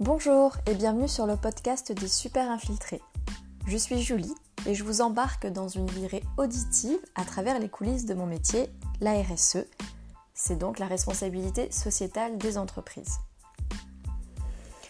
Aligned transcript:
Bonjour 0.00 0.56
et 0.66 0.74
bienvenue 0.74 1.06
sur 1.06 1.24
le 1.24 1.36
podcast 1.36 1.92
des 1.92 2.08
super 2.08 2.50
infiltrés. 2.50 3.00
Je 3.68 3.76
suis 3.76 4.02
Julie 4.02 4.34
et 4.66 4.74
je 4.74 4.82
vous 4.82 5.02
embarque 5.02 5.46
dans 5.46 5.68
une 5.68 5.86
virée 5.86 6.24
auditive 6.36 6.98
à 7.14 7.24
travers 7.24 7.60
les 7.60 7.68
coulisses 7.68 8.04
de 8.04 8.14
mon 8.14 8.26
métier, 8.26 8.68
la 9.00 9.12
RSE. 9.12 9.58
C'est 10.34 10.58
donc 10.58 10.80
la 10.80 10.88
responsabilité 10.88 11.70
sociétale 11.70 12.38
des 12.38 12.58
entreprises. 12.58 13.20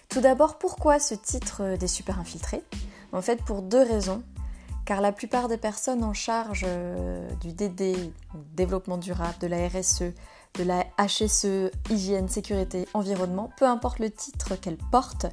Tout 0.09 0.23
d'abord, 0.23 0.57
pourquoi 0.57 0.99
ce 0.99 1.15
titre 1.15 1.77
des 1.77 1.87
super 1.87 2.19
infiltrés? 2.19 2.65
En 3.13 3.21
fait, 3.21 3.43
pour 3.45 3.61
deux 3.61 3.83
raisons. 3.83 4.23
Car 4.87 5.03
la 5.03 5.13
plupart 5.13 5.49
des 5.49 5.59
personnes 5.59 6.03
en 6.03 6.15
charge 6.15 6.65
euh, 6.67 7.29
du 7.43 7.53
DD, 7.53 7.95
développement 8.55 8.97
durable, 8.97 9.37
de 9.39 9.49
la 9.49 9.69
RSE, 9.69 10.15
de 10.59 10.65
la 10.65 10.85
HSE, 10.99 11.71
hygiène, 11.91 12.29
sécurité, 12.29 12.87
environnement, 12.95 13.51
peu 13.57 13.67
importe 13.67 13.99
le 13.99 14.11
titre 14.11 14.57
qu'elles 14.57 14.79
portent, 14.91 15.27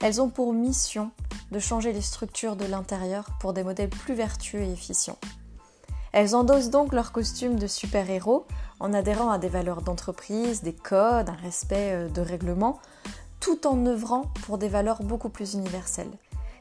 elles 0.00 0.20
ont 0.20 0.30
pour 0.30 0.52
mission 0.52 1.10
de 1.50 1.58
changer 1.58 1.92
les 1.92 2.00
structures 2.00 2.56
de 2.56 2.64
l'intérieur 2.64 3.26
pour 3.40 3.52
des 3.52 3.64
modèles 3.64 3.88
plus 3.88 4.14
vertueux 4.14 4.60
et 4.60 4.72
efficients. 4.72 5.18
Elles 6.12 6.34
endossent 6.34 6.70
donc 6.70 6.92
leur 6.92 7.12
costume 7.12 7.58
de 7.58 7.66
super-héros 7.66 8.46
en 8.80 8.94
adhérant 8.94 9.30
à 9.30 9.38
des 9.38 9.48
valeurs 9.48 9.82
d'entreprise, 9.82 10.62
des 10.62 10.72
codes, 10.72 11.28
un 11.28 11.42
respect 11.42 11.92
euh, 11.92 12.08
de 12.08 12.20
règlements, 12.20 12.78
tout 13.40 13.66
en 13.66 13.84
œuvrant 13.86 14.26
pour 14.46 14.58
des 14.58 14.68
valeurs 14.68 15.02
beaucoup 15.02 15.28
plus 15.28 15.54
universelles. 15.54 16.10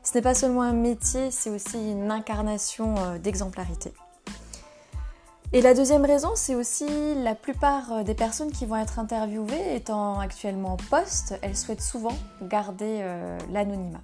Ce 0.04 0.14
n'est 0.14 0.22
pas 0.22 0.34
seulement 0.34 0.62
un 0.62 0.74
métier, 0.74 1.32
c'est 1.32 1.50
aussi 1.50 1.78
une 1.78 2.12
incarnation 2.12 2.96
euh, 2.98 3.18
d'exemplarité. 3.18 3.94
Et 5.54 5.62
la 5.62 5.74
deuxième 5.74 6.04
raison, 6.04 6.32
c'est 6.36 6.56
aussi 6.56 6.86
la 7.16 7.34
plupart 7.34 7.94
euh, 7.94 8.04
des 8.04 8.14
personnes 8.14 8.52
qui 8.52 8.66
vont 8.66 8.76
être 8.76 9.00
interviewées 9.00 9.76
étant 9.76 10.20
actuellement 10.20 10.74
en 10.74 10.78
poste, 10.78 11.36
elles 11.42 11.56
souhaitent 11.56 11.82
souvent 11.82 12.16
garder 12.42 13.00
euh, 13.02 13.38
l'anonymat. 13.50 14.02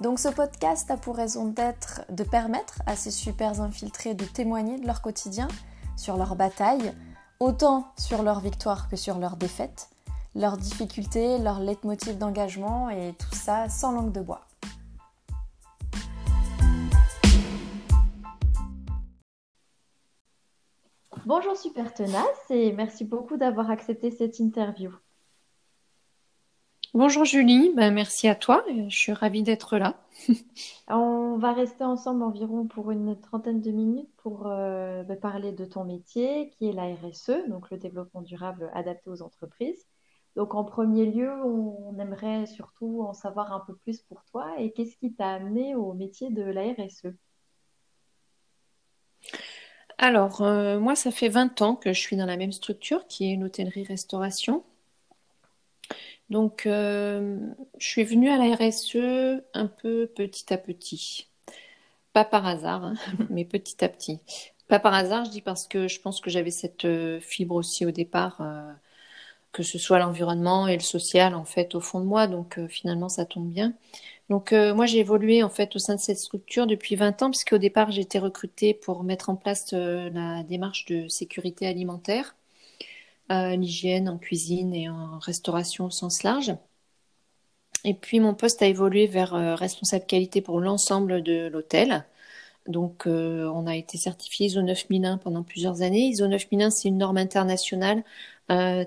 Donc 0.00 0.20
ce 0.20 0.28
podcast 0.28 0.92
a 0.92 0.96
pour 0.96 1.16
raison 1.16 1.46
d'être 1.46 2.02
de 2.08 2.22
permettre 2.22 2.82
à 2.86 2.94
ces 2.94 3.10
super 3.10 3.60
infiltrés 3.60 4.14
de 4.14 4.24
témoigner 4.24 4.78
de 4.78 4.86
leur 4.86 5.02
quotidien, 5.02 5.48
sur 5.96 6.16
leurs 6.16 6.36
batailles, 6.36 6.92
autant 7.40 7.88
sur 7.98 8.22
leurs 8.22 8.40
victoires 8.40 8.88
que 8.88 8.96
sur 8.96 9.18
leurs 9.18 9.36
défaites, 9.36 9.88
leurs 10.36 10.56
difficultés, 10.56 11.38
leurs 11.38 11.58
leitmotivs 11.58 12.18
d'engagement 12.18 12.90
et 12.90 13.14
tout 13.18 13.34
ça 13.34 13.68
sans 13.68 13.90
langue 13.90 14.12
de 14.12 14.20
bois. 14.20 14.46
Bonjour 21.26 21.56
Super 21.56 21.94
Tenace 21.94 22.50
et 22.50 22.72
merci 22.72 23.02
beaucoup 23.02 23.38
d'avoir 23.38 23.70
accepté 23.70 24.10
cette 24.10 24.40
interview. 24.40 24.90
Bonjour 26.92 27.24
Julie, 27.24 27.72
ben, 27.74 27.94
merci 27.94 28.28
à 28.28 28.34
toi, 28.34 28.62
je 28.88 28.94
suis 28.94 29.12
ravie 29.14 29.42
d'être 29.42 29.78
là. 29.78 29.96
On 30.88 31.38
va 31.38 31.54
rester 31.54 31.82
ensemble 31.82 32.22
environ 32.22 32.66
pour 32.66 32.90
une 32.90 33.18
trentaine 33.18 33.62
de 33.62 33.70
minutes 33.70 34.10
pour 34.18 34.48
euh, 34.48 35.02
ben, 35.04 35.18
parler 35.18 35.52
de 35.52 35.64
ton 35.64 35.84
métier 35.84 36.50
qui 36.50 36.68
est 36.68 36.72
la 36.72 36.94
RSE, 36.94 37.48
donc 37.48 37.70
le 37.70 37.78
développement 37.78 38.20
durable 38.20 38.70
adapté 38.74 39.08
aux 39.08 39.22
entreprises. 39.22 39.86
Donc 40.36 40.54
en 40.54 40.64
premier 40.64 41.06
lieu, 41.06 41.32
on 41.42 41.98
aimerait 41.98 42.44
surtout 42.44 43.02
en 43.02 43.14
savoir 43.14 43.54
un 43.54 43.60
peu 43.60 43.74
plus 43.76 44.02
pour 44.02 44.22
toi 44.26 44.52
et 44.58 44.72
qu'est-ce 44.72 44.98
qui 44.98 45.14
t'a 45.14 45.30
amené 45.30 45.74
au 45.74 45.94
métier 45.94 46.28
de 46.28 46.42
la 46.42 46.64
RSE 46.74 47.14
alors, 49.98 50.42
euh, 50.42 50.78
moi, 50.80 50.96
ça 50.96 51.10
fait 51.10 51.28
20 51.28 51.62
ans 51.62 51.76
que 51.76 51.92
je 51.92 52.00
suis 52.00 52.16
dans 52.16 52.26
la 52.26 52.36
même 52.36 52.52
structure 52.52 53.06
qui 53.06 53.26
est 53.26 53.32
une 53.32 53.44
hôtellerie-restauration. 53.44 54.64
Donc, 56.30 56.66
euh, 56.66 57.38
je 57.78 57.86
suis 57.86 58.04
venue 58.04 58.30
à 58.30 58.38
la 58.38 58.54
RSE 58.56 59.42
un 59.52 59.66
peu 59.66 60.06
petit 60.06 60.52
à 60.52 60.58
petit. 60.58 61.28
Pas 62.12 62.24
par 62.24 62.46
hasard, 62.46 62.84
hein, 62.84 62.94
mais 63.30 63.44
petit 63.44 63.84
à 63.84 63.88
petit. 63.88 64.20
Pas 64.68 64.78
par 64.78 64.94
hasard, 64.94 65.26
je 65.26 65.30
dis 65.30 65.42
parce 65.42 65.66
que 65.68 65.88
je 65.88 66.00
pense 66.00 66.20
que 66.20 66.30
j'avais 66.30 66.50
cette 66.50 66.86
euh, 66.86 67.20
fibre 67.20 67.54
aussi 67.54 67.84
au 67.86 67.90
départ, 67.90 68.40
que 69.54 69.62
ce 69.62 69.78
soit 69.78 69.98
l'environnement 69.98 70.68
et 70.68 70.74
le 70.76 70.82
social, 70.82 71.34
en 71.34 71.46
fait, 71.46 71.74
au 71.74 71.80
fond 71.80 72.00
de 72.00 72.06
moi. 72.06 72.26
Donc, 72.26 72.60
finalement, 72.68 73.08
ça 73.08 73.24
tombe 73.24 73.48
bien. 73.48 73.72
Donc 74.30 74.52
euh, 74.52 74.74
moi 74.74 74.86
j'ai 74.86 74.98
évolué 75.00 75.42
en 75.42 75.50
fait 75.50 75.76
au 75.76 75.78
sein 75.78 75.94
de 75.96 76.00
cette 76.00 76.18
structure 76.18 76.66
depuis 76.66 76.96
20 76.96 77.22
ans 77.22 77.30
puisqu'au 77.30 77.58
départ 77.58 77.90
j'ai 77.90 78.02
été 78.02 78.18
recrutée 78.18 78.72
pour 78.74 79.04
mettre 79.04 79.28
en 79.30 79.36
place 79.36 79.72
euh, 79.74 80.08
la 80.10 80.42
démarche 80.44 80.86
de 80.86 81.08
sécurité 81.08 81.66
alimentaire, 81.66 82.34
euh, 83.32 83.56
l'hygiène 83.56 84.08
en 84.08 84.18
cuisine 84.18 84.74
et 84.74 84.88
en 84.88 85.18
restauration 85.18 85.86
au 85.86 85.90
sens 85.90 86.22
large. 86.22 86.54
Et 87.84 87.94
puis 87.94 88.18
mon 88.20 88.34
poste 88.34 88.62
a 88.62 88.66
évolué 88.66 89.06
vers 89.06 89.32
responsable 89.58 90.06
qualité 90.06 90.40
pour 90.40 90.60
l'ensemble 90.60 91.22
de 91.22 91.48
l'hôtel. 91.48 92.04
Donc 92.66 93.04
on 93.06 93.66
a 93.66 93.76
été 93.76 93.98
certifié 93.98 94.46
ISO 94.46 94.62
9001 94.62 95.18
pendant 95.18 95.42
plusieurs 95.42 95.82
années. 95.82 96.06
ISO 96.08 96.26
9001 96.26 96.70
c'est 96.70 96.88
une 96.88 96.98
norme 96.98 97.18
internationale 97.18 98.04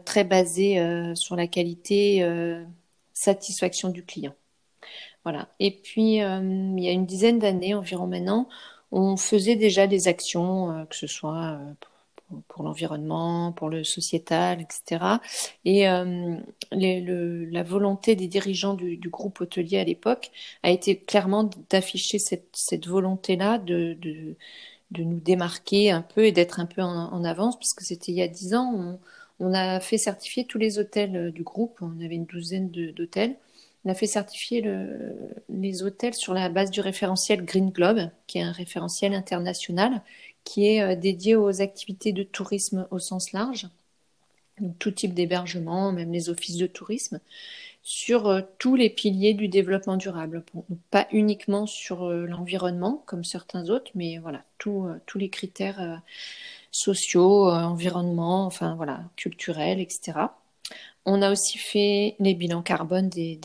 très 0.06 0.24
basée 0.24 1.14
sur 1.16 1.36
la 1.36 1.48
qualité 1.48 2.24
satisfaction 3.14 3.90
du 3.90 4.04
client. 4.04 4.36
Voilà. 5.24 5.50
Et 5.60 5.72
puis, 5.72 6.22
euh, 6.24 6.40
il 6.78 6.84
y 6.84 6.88
a 6.90 6.92
une 6.92 7.06
dizaine 7.06 7.40
d'années 7.40 7.74
environ 7.74 8.08
maintenant, 8.08 8.48
on 8.92 9.18
faisait 9.18 9.56
déjà 9.56 9.88
des 9.88 10.08
actions, 10.08 10.72
euh, 10.72 10.86
que 10.86 10.96
ce 10.96 11.08
soit 11.08 11.60
euh, 11.60 11.74
pour, 12.48 12.64
l'environnement, 12.64 13.52
pour 13.52 13.70
le 13.70 13.84
sociétal, 13.84 14.62
etc. 14.62 15.06
Et 15.66 15.86
la 15.86 17.64
volonté 17.64 18.16
des 18.16 18.28
dirigeants 18.28 18.74
du, 18.74 19.10
groupe 19.10 19.42
hôtelier 19.42 19.80
à 19.80 19.84
l'époque 19.84 20.32
a 20.64 20.70
été 20.70 20.98
clairement 20.98 21.50
d'afficher 21.70 22.20
cette, 22.20 22.88
volonté-là 22.88 23.58
de, 23.58 23.98
de, 24.02 25.04
nous 25.04 25.20
démarquer 25.20 25.92
un 25.92 26.02
peu 26.02 26.26
et 26.26 26.32
d'être 26.32 26.60
un 26.60 26.66
peu 26.66 26.82
en, 26.82 27.24
avance, 27.24 27.58
parce 27.58 27.74
que 27.74 27.84
c'était 27.84 28.12
il 28.12 28.18
y 28.18 28.22
a 28.22 28.28
dix 28.28 28.54
ans, 28.54 28.74
on, 28.76 29.00
on, 29.40 29.54
a 29.54 29.80
fait 29.80 29.98
certifier 29.98 30.46
tous 30.46 30.58
les 30.58 30.80
hôtels 30.80 31.32
du 31.32 31.44
groupe, 31.44 31.78
on 31.82 32.04
avait 32.04 32.16
une 32.16 32.26
douzaine 32.26 32.70
d'hôtels. 32.70 33.38
On 33.86 33.90
a 33.90 33.94
fait 33.94 34.08
certifier 34.08 34.66
les 35.48 35.84
hôtels 35.84 36.14
sur 36.14 36.34
la 36.34 36.50
base 36.50 36.72
du 36.72 36.82
référentiel 36.82 37.46
Green 37.46 37.70
Globe, 37.70 38.10
qui 38.26 38.38
est 38.40 38.42
un 38.42 38.52
référentiel 38.52 39.14
international 39.14 40.02
qui 40.48 40.68
est 40.68 40.82
euh, 40.82 40.96
dédié 40.96 41.36
aux 41.36 41.62
activités 41.62 42.14
de 42.14 42.24
tourisme 42.24 42.88
au 42.90 43.00
sens 43.00 43.34
large, 43.34 43.68
tout 44.80 44.92
type 44.92 45.14
d'hébergement, 45.14 45.92
même 45.92 46.14
les 46.14 46.30
offices 46.30 46.56
de 46.56 46.68
tourisme, 46.68 47.20
sur 47.84 48.28
euh, 48.28 48.42
tous 48.58 48.76
les 48.76 48.90
piliers 48.90 49.34
du 49.34 49.50
développement 49.50 49.98
durable. 49.98 50.44
pas 50.90 51.08
uniquement 51.12 51.68
sur 51.68 52.06
euh, 52.06 52.26
l'environnement, 52.26 53.04
comme 53.06 53.26
certains 53.26 53.70
autres, 53.70 53.92
mais 53.94 54.20
voilà, 54.20 54.44
tous 54.58 54.88
les 55.16 55.30
critères 55.30 56.02
sociaux, 56.72 57.50
environnement, 57.50 58.46
enfin 58.46 58.76
voilà, 58.76 59.04
culturels, 59.18 59.80
etc. 59.80 60.14
On 61.06 61.22
a 61.22 61.32
aussi 61.32 61.58
fait 61.58 62.16
les 62.20 62.36
bilans 62.36 62.62
carbone 62.62 63.10
des, 63.10 63.40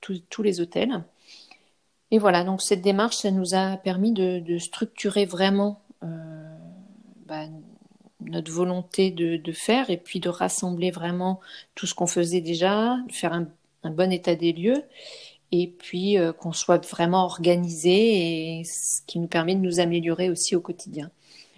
tous, 0.00 0.42
les 0.42 0.60
hôtels. 0.60 1.02
Et 2.12 2.18
voilà, 2.18 2.44
donc 2.44 2.60
cette 2.60 2.82
démarche, 2.82 3.16
ça 3.16 3.30
nous 3.30 3.54
a 3.54 3.78
permis 3.78 4.12
de, 4.12 4.58
structurer 4.58 5.24
vraiment 5.24 5.81
bah, 7.26 7.46
notre 8.28 8.52
volonté 8.52 9.10
de, 9.10 9.52
faire 9.52 9.90
et 9.90 9.96
puis 9.96 10.20
de 10.20 10.28
rassembler 10.28 10.90
vraiment 10.90 11.40
tout 11.74 11.86
ce 11.86 11.94
qu'on 11.94 12.06
faisait 12.06 12.40
déjà, 12.40 12.96
de 13.08 13.12
faire 13.12 13.32
un, 13.32 13.46
bon 13.90 14.12
état 14.12 14.34
des 14.36 14.52
lieux 14.52 14.82
et 15.50 15.66
puis 15.66 16.18
euh, 16.18 16.32
qu'on 16.32 16.52
soit 16.52 16.86
vraiment 16.86 17.24
organisé 17.24 18.60
et 18.60 18.64
ce 18.64 19.02
qui 19.06 19.18
nous 19.18 19.26
permet 19.26 19.54
de 19.54 19.60
nous 19.60 19.80
améliorer 19.80 20.30
aussi 20.30 20.56
au 20.56 20.60
quotidien. 20.60 21.10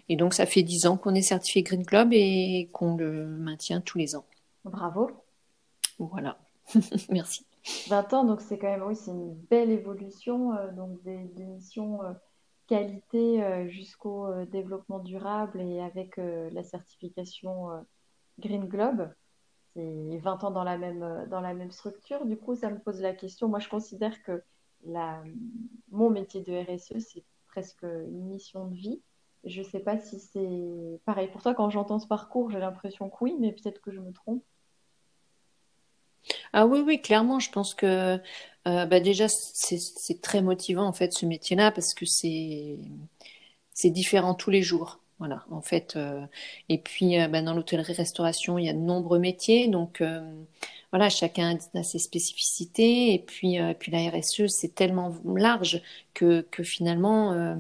Et 0.09 0.17
donc 0.17 0.35
ça 0.35 0.47
fait 0.47 0.63
dix 0.63 0.87
ans 0.87 0.97
qu'on 0.97 1.15
est 1.15 1.23
certifié 1.23 1.63
Green 1.63 1.85
Club 1.85 2.13
et 2.13 2.69
qu'on 2.73 2.97
le 2.97 3.27
maintient 3.27 3.81
tous 3.81 3.99
les 3.99 4.17
ans. 4.17 4.25
Bravo. 4.65 5.11
Voilà. 5.99 6.39
Merci. 7.11 7.45
20 7.89 8.13
ans, 8.13 8.25
donc 8.25 8.41
c'est 8.41 8.59
quand 8.59 8.71
même 8.71 8.83
oui, 8.83 8.97
c'est 8.97 9.11
une 9.11 9.35
belle 9.51 9.71
évolution 9.71 10.55
euh, 10.55 10.71
donc 10.73 11.03
des, 11.03 11.45
missions 11.45 12.03
euh, 12.03 12.13
qualité 12.67 13.43
euh, 13.43 13.69
jusqu'au 13.69 14.45
développement 14.47 14.99
durable 14.99 15.61
et 15.61 15.81
avec 15.81 16.17
la 16.17 16.63
certification 16.63 17.69
Green 18.39 18.67
Globe. 18.67 19.11
C'est 19.75 20.19
20 20.19 20.45
ans 20.45 20.51
dans 20.51 20.65
la 20.65 20.79
même 20.79 21.27
dans 21.31 21.41
la 21.41 21.55
même 21.55 21.73
structure. 21.73 22.27
Du 22.27 22.37
coup, 22.37 22.55
ça 22.55 22.71
me 22.71 22.79
pose 22.79 23.01
la 23.01 23.13
question. 23.13 23.49
Moi, 23.49 23.59
je 23.59 23.69
considère 23.69 24.23
que 24.23 24.43
la, 24.85 25.23
mon 25.91 26.11
métier 26.11 26.43
de 26.43 26.53
RSE, 26.53 26.99
c'est 26.99 27.25
presque 27.47 27.83
une 27.83 28.27
mission 28.29 28.67
de 28.67 28.75
vie. 28.75 29.03
Je 29.45 29.61
ne 29.61 29.67
sais 29.67 29.81
pas 29.81 29.99
si 29.99 30.21
c'est 30.21 31.01
pareil 31.05 31.29
pour 31.29 31.43
toi. 31.43 31.55
Quand 31.55 31.71
j'entends 31.71 31.99
ce 31.99 32.07
parcours, 32.07 32.51
j'ai 32.51 32.61
l'impression 32.61 33.11
que 33.11 33.17
oui, 33.21 33.37
mais 33.39 33.53
peut-être 33.53 33.81
que 33.81 33.93
je 33.93 34.01
me 34.01 34.13
trompe. 34.13 34.43
Ah 36.57 36.67
oui, 36.67 36.81
oui, 36.87 37.01
clairement, 37.03 37.41
je 37.41 37.51
pense 37.51 37.75
que 37.75 38.21
euh, 38.69 38.87
bah 38.87 39.01
déjà 39.01 39.27
c'est 39.29 40.23
très 40.23 40.41
motivant 40.41 40.87
en 40.87 40.93
fait 40.93 41.13
ce 41.13 41.27
métier-là 41.27 41.73
parce 41.73 41.95
que 41.95 42.05
c'est 42.07 42.79
différent 43.91 44.35
tous 44.35 44.51
les 44.51 44.63
jours. 44.63 45.01
Voilà, 45.19 45.45
en 45.51 45.63
fait. 45.63 45.97
et 46.69 46.79
puis, 46.79 47.17
ben, 47.29 47.45
dans 47.45 47.55
l'hôtellerie-restauration, 47.55 48.59
il 48.59 48.67
y 48.67 48.69
a 48.69 48.73
de 48.73 48.79
nombreux 48.79 49.19
métiers. 49.19 49.69
Donc, 49.69 50.03
voilà, 50.93 51.09
chacun 51.09 51.57
a 51.75 51.83
ses 51.83 51.99
spécificités. 51.99 53.15
Et 53.15 53.19
puis, 53.21 53.59
puis 53.79 53.93
la 53.93 54.11
RSE, 54.11 54.49
c'est 54.49 54.75
tellement 54.75 55.15
large 55.25 55.83
que, 56.15 56.43
que 56.51 56.63
finalement, 56.63 57.57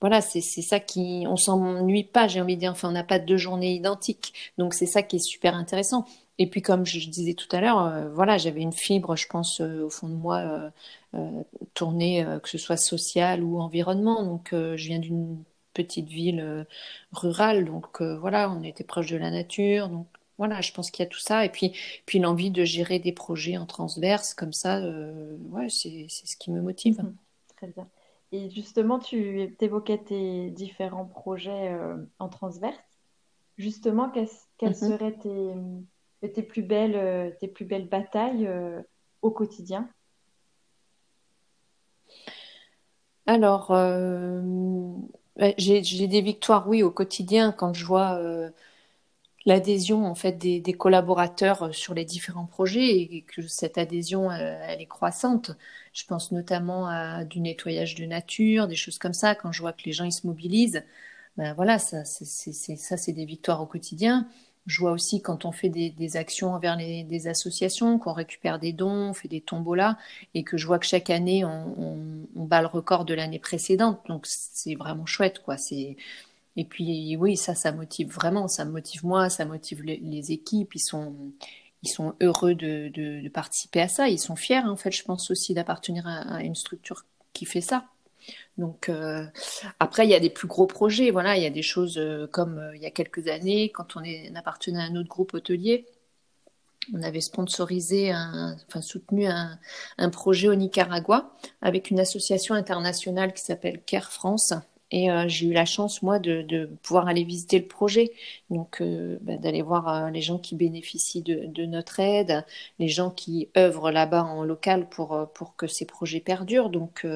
voilà, 0.00 0.20
c'est 0.22 0.40
ça 0.40 0.80
qui, 0.80 1.24
on 1.28 1.36
s'ennuie 1.36 2.04
pas, 2.04 2.28
j'ai 2.28 2.40
envie 2.40 2.56
de 2.56 2.60
dire, 2.60 2.72
enfin, 2.72 2.88
on 2.88 2.92
n'a 2.92 3.04
pas 3.04 3.18
deux 3.18 3.36
journées 3.36 3.74
identiques. 3.74 4.32
Donc, 4.58 4.74
c'est 4.74 4.86
ça 4.86 5.02
qui 5.02 5.16
est 5.16 5.18
super 5.20 5.54
intéressant. 5.54 6.04
Et 6.38 6.48
puis, 6.48 6.62
comme 6.62 6.86
je 6.86 7.08
disais 7.08 7.34
tout 7.34 7.48
à 7.50 7.60
l'heure, 7.60 7.80
euh, 7.80 8.08
voilà, 8.10 8.38
j'avais 8.38 8.60
une 8.60 8.72
fibre, 8.72 9.16
je 9.16 9.26
pense, 9.26 9.60
euh, 9.60 9.82
au 9.84 9.90
fond 9.90 10.08
de 10.08 10.14
moi, 10.14 10.70
euh, 11.14 11.42
tournée, 11.74 12.24
que 12.42 12.48
ce 12.48 12.58
soit 12.58 12.76
sociale 12.76 13.42
ou 13.42 13.60
environnement. 13.60 14.22
Donc, 14.22 14.50
je 14.52 14.86
viens 14.86 15.00
d'une 15.00 15.42
petite 15.74 16.08
ville 16.08 16.66
rurale, 17.12 17.64
donc 17.64 18.02
voilà, 18.02 18.50
on 18.50 18.62
était 18.62 18.84
proche 18.84 19.08
de 19.08 19.16
la 19.16 19.30
nature. 19.30 19.88
Donc, 19.88 20.06
voilà, 20.36 20.60
je 20.60 20.72
pense 20.72 20.90
qu'il 20.90 21.02
y 21.02 21.06
a 21.06 21.10
tout 21.10 21.18
ça. 21.18 21.44
Et 21.44 21.48
puis, 21.48 21.72
puis 22.06 22.18
l'envie 22.18 22.50
de 22.50 22.64
gérer 22.64 22.98
des 22.98 23.12
projets 23.12 23.56
en 23.56 23.66
transverse, 23.66 24.34
comme 24.34 24.52
ça, 24.52 24.80
ouais, 25.50 25.68
c'est 25.68 26.06
ce 26.08 26.36
qui 26.36 26.50
me 26.50 26.60
motive. 26.60 27.00
Mmh. 27.00 27.14
Très 27.56 27.66
bien. 27.68 27.88
Et 28.30 28.50
justement, 28.50 28.98
tu 28.98 29.56
évoquais 29.60 29.98
tes 29.98 30.50
différents 30.50 31.06
projets 31.06 31.74
en 32.18 32.28
transverse. 32.28 32.78
Justement, 33.56 34.10
quelles, 34.10 34.28
mhm. 34.62 34.74
seraient 34.74 35.16
tes, 35.16 35.54
tes, 36.20 36.42
plus 36.42 36.62
belles, 36.62 36.96
euh, 36.96 37.30
tes 37.40 37.48
plus 37.48 37.64
belles 37.64 37.88
batailles 37.88 38.46
euh, 38.46 38.80
au 39.22 39.30
quotidien? 39.30 39.88
Alors, 43.26 43.74
j'ai 45.58 46.06
des 46.06 46.20
victoires, 46.22 46.66
oui, 46.68 46.82
au 46.82 46.90
quotidien, 46.90 47.52
quand 47.52 47.74
je 47.74 47.84
vois 47.84 48.18
l'adhésion 49.48 50.04
en 50.04 50.14
fait 50.14 50.32
des, 50.32 50.72
collaborateurs 50.74 51.64
euh, 51.64 51.72
sur 51.72 51.94
les 51.94 52.04
différents 52.04 52.46
projets 52.46 53.00
et 53.00 53.22
que 53.22 53.42
cette 53.42 53.78
adhésion 53.78 54.30
euh, 54.30 54.58
elle, 54.62 54.80
est 54.80 54.86
croissante. 54.86 55.52
Je 55.92 56.04
pense 56.04 56.32
notamment 56.32 56.86
à 56.86 57.24
du 57.24 57.40
nettoyage 57.40 57.94
de 57.94 58.04
nature, 58.04 58.68
des 58.68 58.76
choses 58.76 58.98
comme 58.98 59.14
ça. 59.14 59.34
Quand 59.34 59.50
je 59.50 59.62
vois 59.62 59.72
que 59.72 59.82
les 59.86 59.92
gens 59.92 60.04
ils 60.04 60.12
se 60.12 60.26
mobilisent, 60.26 60.84
ben 61.36 61.54
voilà, 61.54 61.78
ça 61.78 62.04
c'est 62.04 63.12
des 63.12 63.24
victoires 63.24 63.62
au 63.62 63.66
quotidien. 63.66 64.28
Je 64.68 64.80
vois 64.80 64.92
aussi 64.92 65.20
quand 65.20 65.44
on 65.44 65.50
fait 65.50 65.70
des, 65.70 66.16
actions 66.16 66.52
envers 66.52 66.76
les, 66.76 67.02
des 67.02 67.26
associations, 67.26 67.98
qu'on 67.98 68.12
récupère 68.12 68.60
des 68.60 68.72
dons, 68.72 69.10
on 69.10 69.14
fait 69.14 69.26
des 69.26 69.40
tombolas, 69.40 69.96
et 70.34 70.44
que 70.44 70.56
je 70.56 70.66
vois 70.66 70.78
que 70.78 70.86
chaque 70.86 71.10
année 71.10 71.44
on, 71.44 72.26
bat 72.34 72.60
le 72.60 72.68
record 72.68 73.04
de 73.04 73.14
l'année 73.14 73.38
précédente. 73.40 74.00
Donc 74.08 74.26
c'est 74.26 74.74
vraiment 74.76 75.06
chouette, 75.06 75.40
quoi. 75.42 75.56
C'est 75.56 75.96
et 76.58 76.64
puis 76.64 77.16
oui, 77.16 77.36
ça, 77.36 77.54
ça 77.54 77.70
motive 77.72 78.10
vraiment, 78.12 78.48
ça 78.48 78.64
motive 78.64 79.04
moi, 79.04 79.30
ça 79.30 79.44
motive 79.44 79.82
les, 79.82 80.32
équipes. 80.32 80.74
Ils 80.74 80.80
sont, 80.80 81.14
ils 81.84 81.88
sont 81.88 82.14
heureux 82.20 82.54
de, 82.56 82.88
de, 82.88 83.28
participer 83.28 83.80
à 83.80 83.88
ça. 83.88 84.08
Ils 84.08 84.18
sont 84.18 84.34
fiers, 84.34 84.58
en 84.66 84.76
fait, 84.76 84.90
je 84.90 85.04
pense 85.04 85.30
aussi 85.30 85.54
d'appartenir 85.54 86.06
à, 86.06 86.42
une 86.42 86.56
structure 86.56 87.04
qui 87.32 87.44
fait 87.44 87.60
ça. 87.60 87.84
Donc 88.56 88.88
euh, 88.88 89.24
après, 89.80 90.06
il 90.06 90.10
y 90.10 90.14
a 90.14 90.20
des 90.20 90.30
plus 90.30 90.48
gros 90.48 90.66
projets. 90.66 91.10
Voilà, 91.10 91.36
il 91.36 91.42
y 91.42 91.46
a 91.46 91.50
des 91.50 91.62
choses 91.62 91.98
euh, 91.98 92.26
comme 92.26 92.58
euh, 92.58 92.76
il 92.76 92.82
y 92.82 92.86
a 92.86 92.90
quelques 92.90 93.28
années, 93.28 93.70
quand 93.70 93.96
on, 93.96 94.02
appartenait 94.34 94.80
à 94.80 94.82
un 94.82 94.96
autre 94.96 95.08
groupe 95.08 95.34
hôtelier, 95.34 95.86
on 96.94 97.02
avait 97.02 97.20
sponsorisé, 97.20 98.14
enfin 98.14 98.80
soutenu 98.80 99.26
un, 99.26 100.10
projet 100.10 100.48
au 100.48 100.54
Nicaragua 100.54 101.30
avec 101.60 101.90
une 101.90 102.00
association 102.00 102.54
internationale 102.54 103.34
qui 103.34 103.42
s'appelle 103.42 103.82
Care 103.84 104.10
France 104.10 104.54
et 104.90 105.10
euh, 105.10 105.28
j'ai 105.28 105.46
eu 105.46 105.52
la 105.52 105.66
chance, 105.66 106.02
moi, 106.02 106.18
de, 106.18 106.70
pouvoir 106.82 107.08
aller 107.08 107.24
visiter 107.24 107.58
le 107.58 107.66
projet. 107.66 108.12
Donc, 108.50 108.80
euh, 108.80 109.18
bah, 109.20 109.36
d'aller 109.36 109.60
voir 109.60 109.88
euh, 109.88 110.10
les 110.10 110.22
gens 110.22 110.38
qui 110.38 110.54
bénéficient 110.54 111.22
de, 111.22 111.46
de, 111.46 111.66
notre 111.66 112.00
aide, 112.00 112.44
les 112.78 112.88
gens 112.88 113.10
qui 113.10 113.48
œuvrent 113.56 113.90
là-bas 113.90 114.24
en 114.24 114.44
local 114.44 114.88
pour, 114.88 115.28
pour 115.34 115.56
que 115.56 115.66
ces 115.66 115.84
projets 115.84 116.20
perdurent. 116.20 116.70
Donc, 116.70 117.06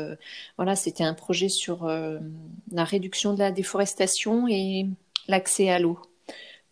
voilà, 0.56 0.76
c'était 0.76 1.04
un 1.04 1.14
projet 1.14 1.48
sur 1.48 1.86
la 1.86 2.84
réduction 2.84 3.34
de 3.34 3.38
la 3.38 3.52
déforestation 3.52 4.46
et 4.48 4.86
l'accès 5.28 5.70
à 5.70 5.78
l'eau. 5.78 5.98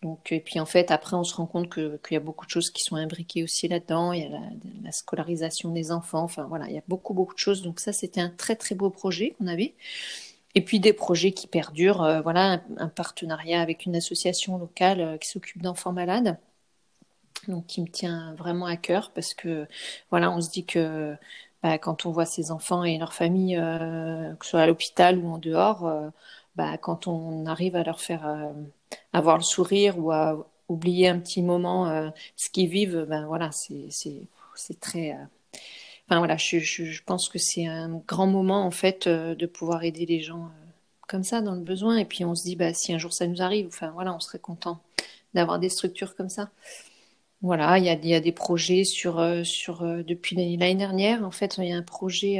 Donc, 0.01 0.31
et 0.31 0.39
puis 0.39 0.59
en 0.59 0.65
fait, 0.65 0.89
après, 0.89 1.15
on 1.15 1.23
se 1.23 1.35
rend 1.35 1.45
compte 1.45 1.71
qu'il 1.71 1.99
y 2.11 2.15
a 2.15 2.19
beaucoup 2.19 2.45
de 2.45 2.49
choses 2.49 2.71
qui 2.71 2.83
sont 2.83 2.95
imbriquées 2.95 3.43
aussi 3.43 3.67
là-dedans. 3.67 4.13
Il 4.13 4.23
y 4.23 4.25
a 4.25 4.29
la, 4.29 4.41
la, 4.83 4.91
scolarisation 4.91 5.71
des 5.71 5.91
enfants. 5.91 6.23
Enfin, 6.23 6.45
voilà, 6.45 6.65
il 6.69 6.73
y 6.73 6.77
a 6.79 6.83
beaucoup, 6.87 7.13
beaucoup 7.13 7.35
de 7.35 7.39
choses. 7.39 7.61
Donc, 7.61 7.79
ça, 7.79 7.93
c'était 7.93 8.21
un 8.21 8.29
très, 8.29 8.55
très 8.55 8.73
beau 8.73 8.89
projet 8.89 9.35
qu'on 9.37 9.45
avait. 9.45 9.75
Et 10.55 10.61
puis 10.61 10.79
des 10.79 10.93
projets 10.93 11.31
qui 11.31 11.47
perdurent, 11.47 12.03
euh, 12.03 12.21
voilà, 12.21 12.61
un, 12.77 12.87
partenariat 12.89 13.61
avec 13.61 13.85
une 13.85 13.95
association 13.95 14.57
locale 14.57 15.01
euh, 15.01 15.17
qui 15.17 15.29
s'occupe 15.29 15.61
d'enfants 15.61 15.93
malades, 15.93 16.37
donc 17.47 17.67
qui 17.67 17.81
me 17.81 17.87
tient 17.87 18.35
vraiment 18.35 18.65
à 18.65 18.77
cœur 18.77 19.11
parce 19.13 19.33
que 19.33 19.67
voilà, 20.09 20.31
on 20.31 20.41
se 20.41 20.49
dit 20.49 20.65
que 20.65 21.15
bah, 21.63 21.77
quand 21.77 22.05
on 22.05 22.11
voit 22.11 22.25
ces 22.25 22.51
enfants 22.51 22.83
et 22.83 22.97
leurs 22.97 23.13
familles, 23.13 23.57
euh, 23.57 24.33
que 24.35 24.45
ce 24.45 24.51
soit 24.51 24.61
à 24.61 24.67
l'hôpital 24.67 25.17
ou 25.19 25.29
en 25.29 25.37
dehors, 25.37 25.91
bah, 26.55 26.77
quand 26.77 27.07
on 27.07 27.45
arrive 27.45 27.75
à 27.75 27.83
leur 27.83 28.01
faire 28.01 28.51
avoir 29.13 29.37
le 29.37 29.43
sourire 29.43 29.97
ou 29.99 30.11
à 30.11 30.47
oublier 30.69 31.07
un 31.09 31.19
petit 31.19 31.41
moment 31.41 32.11
ce 32.35 32.49
qu'ils 32.49 32.69
vivent, 32.69 33.05
ben 33.09 33.25
voilà, 33.25 33.51
c'est 33.51 33.87
c'est 33.89 34.79
très 34.79 35.17
voilà, 36.17 36.37
je, 36.37 37.01
pense 37.03 37.29
que 37.29 37.39
c'est 37.39 37.65
un 37.65 38.01
grand 38.07 38.27
moment 38.27 38.65
en 38.65 38.71
fait 38.71 39.07
euh, 39.07 39.35
de 39.35 39.45
pouvoir 39.45 39.83
aider 39.83 40.05
les 40.05 40.21
gens 40.21 40.45
euh, 40.45 40.71
comme 41.07 41.23
ça 41.23 41.41
dans 41.41 41.55
le 41.55 41.61
besoin. 41.61 41.97
Et 41.97 42.05
puis 42.05 42.25
on 42.25 42.35
se 42.35 42.43
dit, 42.43 42.55
bah, 42.55 42.73
si 42.73 42.93
un 42.93 42.97
jour 42.97 43.13
ça 43.13 43.27
nous 43.27 43.41
arrive, 43.41 43.67
enfin 43.67 43.91
voilà, 43.91 44.13
on 44.13 44.19
serait 44.19 44.39
content 44.39 44.81
d'avoir 45.33 45.59
des 45.59 45.69
structures 45.69 46.15
comme 46.15 46.29
ça. 46.29 46.49
Voilà, 47.41 47.77
il 47.79 47.85
y 47.85 47.89
a, 47.89 47.93
y 47.93 48.13
a, 48.13 48.19
des 48.19 48.31
projets 48.31 48.83
sur, 48.83 49.19
euh, 49.19 49.43
sur 49.43 49.83
depuis 50.03 50.35
l'année 50.35 50.75
dernière. 50.75 51.23
En 51.25 51.31
fait, 51.31 51.57
il 51.57 51.65
y 51.65 51.73
a 51.73 51.77
un 51.77 51.81
projet 51.83 52.39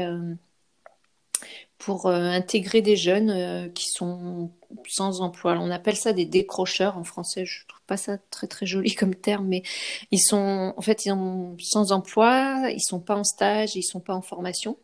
pour 1.77 2.05
euh, 2.07 2.29
intégrer 2.29 2.81
des 2.81 2.95
jeunes 2.95 3.31
euh, 3.31 3.69
qui 3.69 3.89
sont 3.89 4.51
sans 4.88 5.21
emploi. 5.21 5.57
on 5.59 5.71
appelle 5.71 5.95
ça 5.95 6.13
des 6.13 6.25
décrocheurs 6.25 6.97
en 6.97 7.03
français. 7.03 7.45
Je 7.45 7.65
trouve 7.67 7.81
pas 7.88 7.97
ça 7.97 8.17
très 8.29 8.47
très 8.47 8.65
joli 8.65 8.93
comme 8.95 9.15
terme, 9.15 9.47
mais 9.47 9.63
ils 10.11 10.19
sont 10.19 10.73
en 10.77 10.81
fait 10.81 11.05
ils 11.05 11.09
sont 11.09 11.55
sans 11.59 11.91
emploi, 11.91 12.69
ils 12.71 12.81
sont 12.81 12.99
pas 12.99 13.15
en 13.15 13.23
stage, 13.23 13.75
ils 13.75 13.83
sont 13.83 13.99
pas 13.99 14.13
en 14.15 14.21
formation. 14.21 14.77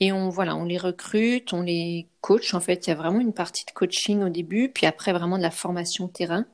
Et 0.00 0.12
on 0.12 0.30
voilà, 0.30 0.56
on 0.56 0.64
les 0.64 0.78
recrute, 0.78 1.52
on 1.52 1.62
les 1.62 2.08
coach. 2.20 2.54
En 2.54 2.60
fait, 2.60 2.86
il 2.86 2.90
y 2.90 2.92
a 2.92 2.96
vraiment 2.96 3.20
une 3.20 3.32
partie 3.34 3.64
de 3.64 3.70
coaching 3.70 4.22
au 4.22 4.28
début, 4.30 4.68
puis 4.68 4.86
après 4.86 5.12
vraiment 5.12 5.36
de 5.38 5.42
la 5.42 5.50
formation 5.50 6.08
terrain 6.08 6.46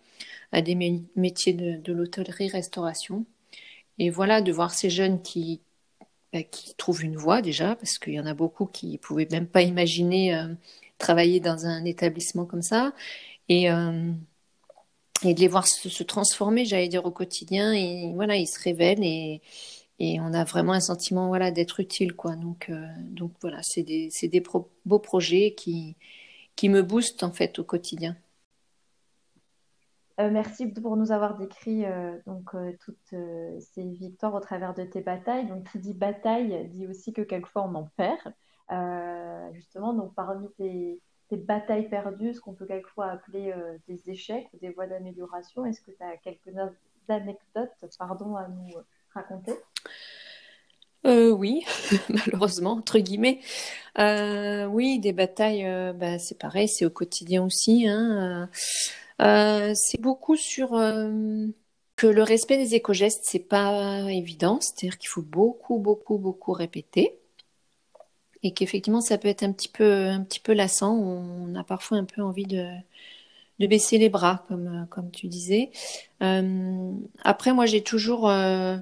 à 0.52 0.62
des 0.62 0.74
métiers 1.16 1.52
de, 1.52 1.92
l'hôtellerie-restauration. 1.92 3.24
Et 3.98 4.10
voilà, 4.10 4.42
de 4.42 4.52
voir 4.52 4.72
ces 4.72 4.90
jeunes 4.90 5.22
qui, 5.22 5.60
bah, 6.32 6.42
qui 6.42 6.74
trouvent 6.74 7.04
une 7.04 7.16
voie 7.16 7.42
déjà, 7.42 7.74
parce 7.76 7.98
qu'il 7.98 8.14
y 8.14 8.20
en 8.20 8.26
a 8.26 8.34
beaucoup 8.34 8.66
qui 8.66 8.92
ne 8.92 8.96
pouvaient 8.98 9.28
même 9.30 9.46
pas 9.46 9.62
imaginer 9.62 10.34
euh, 10.34 10.48
travailler 10.98 11.40
dans 11.40 11.66
un 11.66 11.84
établissement 11.84 12.44
comme 12.44 12.62
ça, 12.62 12.92
et, 13.48 13.70
euh, 13.70 14.12
et 15.24 15.34
de 15.34 15.40
les 15.40 15.48
voir 15.48 15.66
se, 15.66 16.02
transformer, 16.02 16.64
j'allais 16.64 16.88
dire, 16.88 17.06
au 17.06 17.10
quotidien, 17.10 17.72
et 17.72 18.12
voilà, 18.14 18.36
ils 18.36 18.46
se 18.46 18.60
révèlent, 18.60 19.02
et, 19.02 19.40
et 19.98 20.20
on 20.20 20.32
a 20.34 20.44
vraiment 20.44 20.72
un 20.72 20.80
sentiment 20.80 21.28
voilà, 21.28 21.50
d'être 21.50 21.80
utile. 21.80 22.14
Quoi. 22.14 22.36
Donc, 22.36 22.68
euh, 22.70 22.86
donc 23.02 23.32
voilà, 23.40 23.60
c'est 23.62 23.82
des, 23.82 24.10
des 24.22 24.42
beaux 24.84 24.98
projets 24.98 25.54
qui, 25.56 25.96
qui 26.56 26.68
me 26.68 26.82
boostent 26.82 27.22
en 27.22 27.32
fait 27.32 27.58
au 27.58 27.64
quotidien. 27.64 28.16
Euh, 30.20 30.30
merci 30.30 30.66
pour 30.66 30.96
nous 30.96 31.12
avoir 31.12 31.36
décrit 31.36 31.84
euh, 31.84 32.16
donc, 32.26 32.52
euh, 32.54 32.72
toutes 32.84 33.14
ces 33.60 33.84
victoires 33.84 34.34
au 34.34 34.40
travers 34.40 34.74
de 34.74 34.82
tes 34.82 35.00
batailles. 35.00 35.46
Donc, 35.46 35.70
qui 35.70 35.78
dit 35.78 35.94
bataille 35.94 36.68
dit 36.70 36.86
aussi 36.88 37.12
que 37.12 37.22
quelquefois 37.22 37.62
on 37.64 37.74
en 37.74 37.88
perd. 37.96 38.34
justement, 39.54 39.92
donc 39.92 40.14
parmi 40.14 40.48
tes, 40.56 41.00
batailles 41.30 41.88
perdues, 41.88 42.34
ce 42.34 42.40
qu'on 42.40 42.54
peut 42.54 42.66
quelquefois 42.66 43.06
appeler 43.06 43.54
des 43.86 44.10
échecs 44.10 44.48
ou 44.52 44.58
des 44.58 44.70
voies 44.70 44.86
d'amélioration, 44.86 45.64
est-ce 45.64 45.80
que 45.80 45.92
tu 45.92 46.02
as 46.02 46.16
quelques 46.16 46.56
anecdotes 47.08 47.70
pardon, 47.98 48.34
à 48.34 48.48
nous 48.48 48.74
raconter? 49.14 49.54
Oui, 51.04 51.64
malheureusement, 52.08 52.72
entre 52.72 52.98
guillemets. 52.98 53.40
oui, 53.96 54.98
des 54.98 55.12
batailles, 55.12 55.94
bah, 55.94 56.18
c'est 56.18 56.38
pareil, 56.38 56.66
c'est 56.66 56.86
au 56.86 56.90
quotidien 56.90 57.44
aussi. 57.44 57.86
Hein, 57.86 58.50
euh, 59.20 59.72
c'est 59.74 60.00
beaucoup 60.00 60.36
sur 60.36 60.74
euh, 60.74 61.46
que 61.96 62.06
le 62.06 62.22
respect 62.22 62.56
des 62.58 62.74
éco-gestes, 62.74 63.22
c'est 63.24 63.38
pas 63.40 64.10
évident, 64.10 64.60
c'est-à-dire 64.60 64.98
qu'il 64.98 65.08
faut 65.08 65.22
beaucoup, 65.22 65.78
beaucoup, 65.78 66.18
beaucoup 66.18 66.52
répéter. 66.52 67.18
Et 68.42 68.52
qu'effectivement, 68.52 69.00
ça 69.00 69.18
peut 69.18 69.28
être 69.28 69.42
un 69.42 69.52
petit 69.52 69.68
peu, 69.68 70.06
un 70.06 70.22
petit 70.22 70.40
peu 70.40 70.52
lassant. 70.52 70.94
On 70.94 71.54
a 71.56 71.64
parfois 71.64 71.98
un 71.98 72.04
peu 72.04 72.22
envie 72.22 72.46
de, 72.46 72.66
baisser 73.58 73.98
les 73.98 74.08
bras, 74.08 74.44
comme, 74.48 74.86
comme 74.90 75.10
tu 75.10 75.26
disais. 75.26 75.70
Euh, 76.22 76.92
après, 77.24 77.52
moi, 77.52 77.66
j'ai 77.66 77.82
toujours 77.82 78.28
euh, 78.28 78.76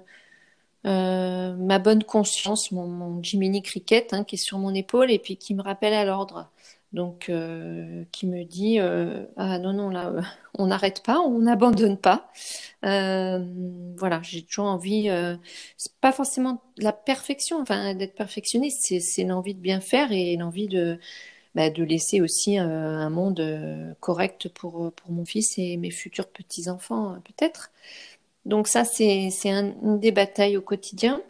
euh, 0.87 1.55
ma 1.57 1.79
bonne 1.79 2.05
conscience, 2.05 2.71
mon, 2.71 2.87
mon 2.87 3.23
Jiminy 3.23 3.63
Cricket, 3.63 4.13
hein, 4.13 4.25
qui 4.25 4.37
est 4.37 4.39
sur 4.39 4.59
mon 4.59 4.75
épaule 4.75 5.11
et 5.11 5.19
puis 5.19 5.37
qui 5.37 5.55
me 5.55 5.63
rappelle 5.63 5.95
à 5.95 6.05
l'ordre. 6.05 6.51
Donc 6.97 7.29
euh, 7.29 8.05
qui 8.11 8.27
me 8.27 8.43
dit 8.45 8.79
ah 8.81 9.59
non 9.59 9.73
non 9.75 9.91
là 9.91 10.15
on 10.59 10.67
n'arrête 10.69 11.03
pas, 11.03 11.21
on 11.21 11.41
n'abandonne 11.41 11.99
pas. 11.99 12.33
voilà, 12.83 14.21
j'ai 14.23 14.43
toujours 14.43 14.67
envie, 14.67 15.09
c'est 15.77 15.93
pas 16.01 16.13
forcément 16.13 16.63
la 16.79 16.93
perfection, 16.93 17.61
enfin 17.61 17.95
d'être 17.95 18.15
perfectionniste, 18.15 18.95
c'est 19.01 19.25
l'envie 19.25 19.55
de 19.55 19.61
bien 19.61 19.81
faire 19.81 20.13
et 20.13 20.37
l'envie 20.37 20.69
de 20.69 20.99
bah, 21.55 21.69
laisser 21.69 22.21
aussi 22.23 22.59
un 22.59 23.11
monde 23.11 23.97
correct 24.01 24.49
pour 24.49 24.93
mon 25.09 25.25
fils 25.27 25.59
et 25.59 25.77
mes 25.77 25.91
futurs 25.91 26.29
petits 26.29 26.71
enfants 26.71 27.19
peut-être. 27.25 27.71
Donc 28.47 28.69
ça 28.69 28.85
c'est 28.85 29.29
c'est 29.31 29.51
une 29.51 30.01
des 30.01 30.13
batailles 30.13 30.57
au 30.57 30.63
quotidien. 30.63 31.21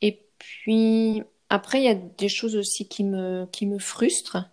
Et 0.00 0.20
puis 0.38 1.22
après, 1.50 1.80
il 1.80 1.84
y 1.84 1.88
a 1.88 1.94
des 1.94 2.28
choses 2.28 2.56
aussi 2.56 2.88
qui 2.88 3.04
me 3.04 3.78
frustrent. 3.78 4.51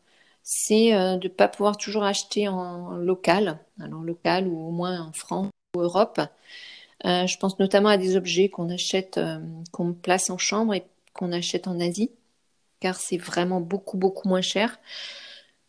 C'est 0.52 0.96
euh, 0.96 1.18
de 1.18 1.28
ne 1.28 1.34
pas 1.34 1.48
pouvoir 1.48 1.78
toujours 1.78 2.04
acheter 2.04 2.48
en 2.48 2.96
local, 2.98 3.60
alors 3.80 4.02
local 4.02 4.48
ou 4.48 4.70
au 4.70 4.72
moins 4.72 5.00
en 5.00 5.12
France 5.14 5.52
ou 5.76 5.82
Europe. 5.82 6.20
Euh, 7.06 7.28
je 7.28 7.38
pense 7.38 7.60
notamment 7.60 7.90
à 7.90 7.98
des 7.98 8.16
objets 8.18 8.50
qu'on 8.50 8.68
achète, 8.72 9.20
euh, 9.20 9.38
qu'on 9.72 9.94
place 9.94 10.32
en 10.32 10.40
chambre 10.40 10.74
et 10.74 10.84
qu'on 11.14 11.32
achète 11.34 11.68
en 11.68 11.80
Asie, 11.80 12.10
car 12.80 12.96
c'est 12.96 13.18
vraiment 13.18 13.62
beaucoup, 13.62 13.98
beaucoup 13.98 14.28
moins 14.28 14.42
cher. 14.42 14.80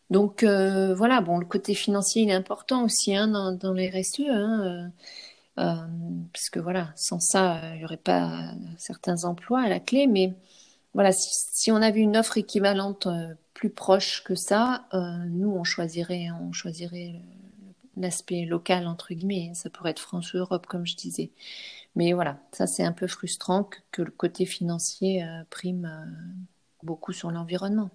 Donc 0.09 0.43
voilà, 0.43 1.21
bon, 1.21 1.37
le 1.37 1.45
côté 1.45 1.75
financier, 1.75 2.23
il 2.23 2.29
est 2.31 2.33
important 2.33 2.83
aussi 2.83 3.15
hein, 3.15 3.27
dans, 3.53 3.73
les 3.73 3.89
RSE, 3.89 4.21
hein, 4.27 4.91
parce 6.33 6.49
que 6.49 6.59
voilà, 6.59 6.91
sans 6.95 7.19
ça, 7.19 7.61
il 7.75 7.79
n'y 7.79 7.85
aurait 7.85 7.97
pas 7.97 8.51
certains 8.77 9.25
emplois 9.25 9.61
à 9.61 9.69
la 9.69 9.79
clé, 9.79 10.07
mais 10.07 10.33
voilà, 10.95 11.11
si, 11.13 11.71
on 11.71 11.77
avait 11.77 11.99
une 12.01 12.17
offre 12.17 12.37
équivalente 12.37 13.07
plus 13.61 13.69
proche 13.69 14.23
que 14.23 14.33
ça, 14.33 14.87
euh, 14.95 15.17
nous 15.29 15.51
on 15.51 15.63
choisirait, 15.63 16.31
on 16.31 16.51
choisirait 16.51 17.21
l'aspect 17.95 18.45
local 18.45 18.87
entre 18.87 19.13
guillemets. 19.13 19.51
Ça 19.53 19.69
pourrait 19.69 19.91
être 19.91 19.99
France 19.99 20.33
ou 20.33 20.39
Europe, 20.39 20.65
comme 20.65 20.83
je 20.87 20.95
disais. 20.95 21.29
Mais 21.95 22.13
voilà, 22.13 22.39
ça 22.53 22.65
c'est 22.65 22.83
un 22.83 22.91
peu 22.91 23.05
frustrant 23.05 23.69
que, 23.91 24.01
le 24.01 24.09
côté 24.09 24.47
financier 24.47 25.23
euh, 25.23 25.43
prime 25.51 25.87
beaucoup 26.81 27.13
sur 27.13 27.29
l'environnement. 27.29 27.91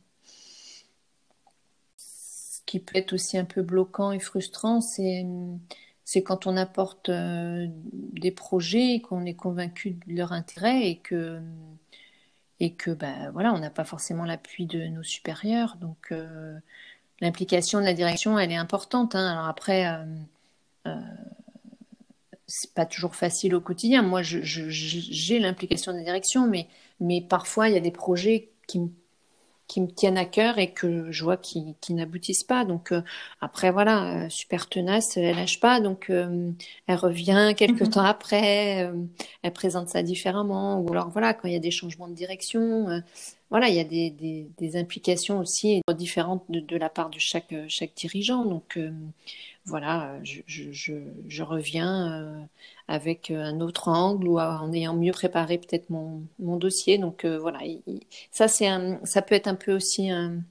Ce 1.96 2.60
qui 2.64 2.78
peut 2.78 2.96
être 2.96 3.12
aussi 3.12 3.36
un 3.36 3.44
peu 3.44 3.62
bloquant 3.62 4.12
et 4.12 4.20
frustrant, 4.20 4.80
c'est 4.80 5.26
c'est 6.04 6.22
quand 6.22 6.46
on 6.46 6.56
apporte 6.56 7.10
des 7.10 8.30
projets, 8.30 9.00
qu'on 9.00 9.26
est 9.26 9.34
convaincu 9.34 9.98
de 10.06 10.14
leur 10.14 10.30
intérêt 10.30 10.86
et 10.86 10.98
que 10.98 11.40
et 12.60 12.72
que 12.72 12.90
ben 12.90 13.30
voilà, 13.32 13.52
on 13.52 13.58
n'a 13.58 13.70
pas 13.70 13.84
forcément 13.84 14.24
l'appui 14.24 14.66
de 14.66 14.86
nos 14.86 15.02
supérieurs. 15.02 15.76
Donc 15.80 16.08
euh, 16.12 16.56
l'implication 17.20 17.80
de 17.80 17.84
la 17.84 17.94
direction, 17.94 18.38
elle 18.38 18.52
est 18.52 18.56
importante. 18.56 19.14
Hein. 19.14 19.32
Alors 19.32 19.46
après, 19.46 19.86
euh, 19.86 20.04
euh, 20.86 21.00
c'est 22.46 22.72
pas 22.72 22.86
toujours 22.86 23.14
facile 23.14 23.54
au 23.54 23.60
quotidien. 23.60 24.02
Moi, 24.02 24.22
j'ai 24.22 25.38
l'implication 25.38 25.92
de 25.92 25.98
la 25.98 26.04
direction, 26.04 26.46
mais, 26.46 26.68
mais 27.00 27.20
parfois 27.20 27.68
il 27.68 27.74
y 27.74 27.78
a 27.78 27.80
des 27.80 27.90
projets 27.90 28.50
qui 28.66 28.80
me 28.80 28.88
qui 29.66 29.80
me 29.80 29.88
tiennent 29.88 30.18
à 30.18 30.24
cœur 30.24 30.58
et 30.58 30.72
que 30.72 31.10
je 31.10 31.24
vois 31.24 31.36
qui, 31.36 31.74
qui 31.80 31.94
n'aboutissent 31.94 32.44
pas. 32.44 32.64
Donc 32.64 32.92
euh, 32.92 33.02
après 33.40 33.70
voilà, 33.70 34.24
euh, 34.24 34.28
super 34.28 34.68
tenace, 34.68 35.16
elle 35.16 35.36
lâche 35.36 35.60
pas. 35.60 35.80
Donc 35.80 36.10
euh, 36.10 36.50
elle 36.86 36.96
revient 36.96 37.54
quelques 37.56 37.82
mhm. 37.82 37.90
temps 37.90 38.04
après, 38.04 38.90
elle 39.42 39.52
présente 39.52 39.88
ça 39.88 40.02
différemment. 40.02 40.80
Ou 40.80 40.92
alors 40.92 41.10
voilà, 41.10 41.34
quand 41.34 41.48
il 41.48 41.54
y 41.54 41.56
a 41.56 41.60
des 41.60 41.70
changements 41.70 42.08
de 42.08 42.14
direction, 42.14 43.02
voilà, 43.50 43.68
il 43.68 43.74
y 43.74 43.80
a 43.80 43.84
des, 43.84 44.76
implications 44.76 45.38
aussi 45.38 45.82
différentes 45.96 46.44
de, 46.48 46.76
la 46.76 46.88
part 46.88 47.10
de 47.10 47.18
chaque 47.18 47.54
dirigeant. 47.96 48.44
Donc 48.44 48.78
voilà, 49.66 50.18
je, 50.22 51.42
reviens 51.42 52.12
euh, 52.12 52.40
avec 52.86 53.32
un 53.32 53.60
autre 53.60 53.88
angle 53.88 54.28
ou 54.28 54.38
en 54.38 54.72
ayant 54.72 54.94
mieux 54.94 55.12
préparé 55.12 55.58
peut-être 55.58 55.90
mon, 55.90 56.22
dossier. 56.38 56.98
Donc 56.98 57.24
euh, 57.24 57.38
voilà, 57.38 57.58
ça 58.30 58.46
c'est 58.48 58.68
ça 59.04 59.22
peut 59.22 59.34
être 59.34 59.48
un 59.48 59.56
peu 59.56 59.74
aussi 59.74 60.08
un, 60.10 60.42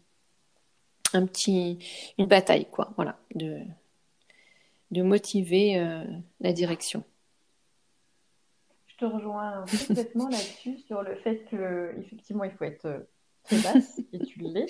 petit, 1.14 1.80
une 2.18 2.26
bataille 2.26 2.66
quoi. 2.70 2.92
Voilà, 2.98 3.18
de, 3.36 3.62
motiver 5.02 5.80
euh, 5.80 6.04
la 6.42 6.52
direction. 6.52 7.04
Je 8.96 9.06
te 9.06 9.12
rejoins 9.12 9.66
complètement 9.88 10.30
là-dessus 10.30 10.78
sur 10.78 11.02
le 11.02 11.16
fait 11.16 11.44
que 11.52 11.94
effectivement 11.98 12.46
il 12.46 12.52
faut 12.52 12.64
être 12.64 13.08
très 13.44 13.62
basse 13.62 14.00
et 14.14 14.20
tu 14.20 14.40
l'es. 14.40 14.68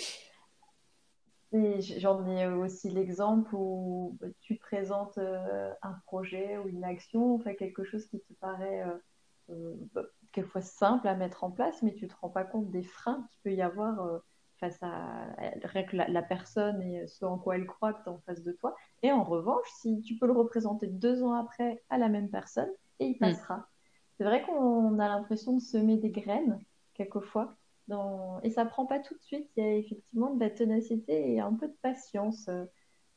J'en 2.00 2.26
ai 2.28 2.48
aussi 2.48 2.90
l'exemple 2.90 3.56
où 3.56 4.18
bah, 4.20 4.28
tu 4.42 4.56
présentes 4.56 5.18
euh, 5.20 5.72
un 5.84 5.94
projet 6.06 6.58
ou 6.58 6.68
une 6.68 6.84
action, 6.84 7.40
fait 7.40 7.56
quelque 7.56 7.84
chose 7.84 8.06
qui 8.08 8.20
te 8.20 8.34
paraît 8.34 8.84
euh, 8.84 8.98
euh, 9.52 9.76
bah, 9.94 10.02
quelquefois 10.34 10.62
simple 10.62 11.08
à 11.08 11.16
mettre 11.16 11.44
en 11.44 11.52
place, 11.52 11.82
mais 11.82 11.94
tu 11.94 12.06
ne 12.06 12.10
te 12.10 12.16
rends 12.20 12.30
pas 12.30 12.44
compte 12.44 12.72
des 12.72 12.84
freins 12.84 13.26
qu'il 13.30 13.40
peut 13.44 13.54
y 13.54 13.62
avoir 13.62 14.22
face 14.58 14.78
à 14.82 15.28
la, 15.94 16.22
personne 16.24 16.82
et 16.82 17.08
ce 17.08 17.24
en 17.24 17.38
quoi 17.38 17.56
elle 17.56 17.68
croit 17.68 17.94
que 17.94 18.04
tu 18.04 18.10
es 18.10 18.12
en 18.12 18.20
face 18.26 18.42
de 18.42 18.52
toi. 18.52 18.76
Et 19.04 19.12
en 19.12 19.24
revanche, 19.24 19.68
si 19.80 20.02
tu 20.02 20.18
peux 20.18 20.28
le 20.28 20.34
représenter 20.34 20.88
deux 20.88 21.24
ans 21.24 21.34
après 21.34 21.84
à 21.90 21.98
la 21.98 22.10
même 22.10 22.30
personne, 22.30 22.72
et 23.00 23.08
il 23.08 23.16
mm. 23.16 23.20
passera. 23.20 23.70
C'est 24.18 24.24
vrai 24.24 24.44
qu'on 24.44 25.00
a 25.00 25.08
l'impression 25.08 25.54
de 25.54 25.60
semer 25.62 25.98
des 25.98 26.10
graines, 26.10 26.60
quelquefois, 26.94 27.56
et 28.44 28.50
ça 28.50 28.66
prend 28.66 28.86
pas 28.86 29.00
tout 29.00 29.14
de 29.16 29.22
suite. 29.22 29.50
Il 29.56 29.64
y 29.64 29.68
a 29.68 29.76
effectivement 29.76 30.34
de 30.34 30.40
la 30.40 30.50
ténacité 30.50 31.34
et 31.34 31.40
un 31.40 31.54
peu 31.54 31.68
de 31.68 31.76
patience. 31.82 32.50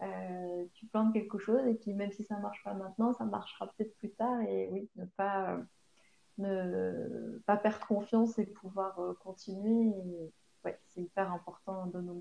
Euh, 0.00 0.64
tu 0.74 0.86
plantes 0.86 1.12
quelque 1.12 1.38
chose 1.38 1.66
et 1.66 1.74
puis 1.74 1.92
même 1.94 2.12
si 2.12 2.24
ça 2.24 2.38
marche 2.38 2.62
pas 2.62 2.74
maintenant, 2.74 3.14
ça 3.14 3.24
marchera 3.24 3.66
peut-être 3.68 3.96
plus 3.96 4.10
tard. 4.12 4.40
Et 4.42 4.68
oui, 4.70 4.90
ne 4.96 5.06
pas, 5.06 5.58
ne 6.38 7.40
pas 7.46 7.56
perdre 7.56 7.86
confiance 7.86 8.38
et 8.38 8.46
pouvoir 8.46 8.98
euh, 9.00 9.14
continuer. 9.22 9.92
C'est 10.94 11.00
hyper 11.00 11.32
important 11.32 11.86
dans 11.92 12.02
nos. 12.02 12.20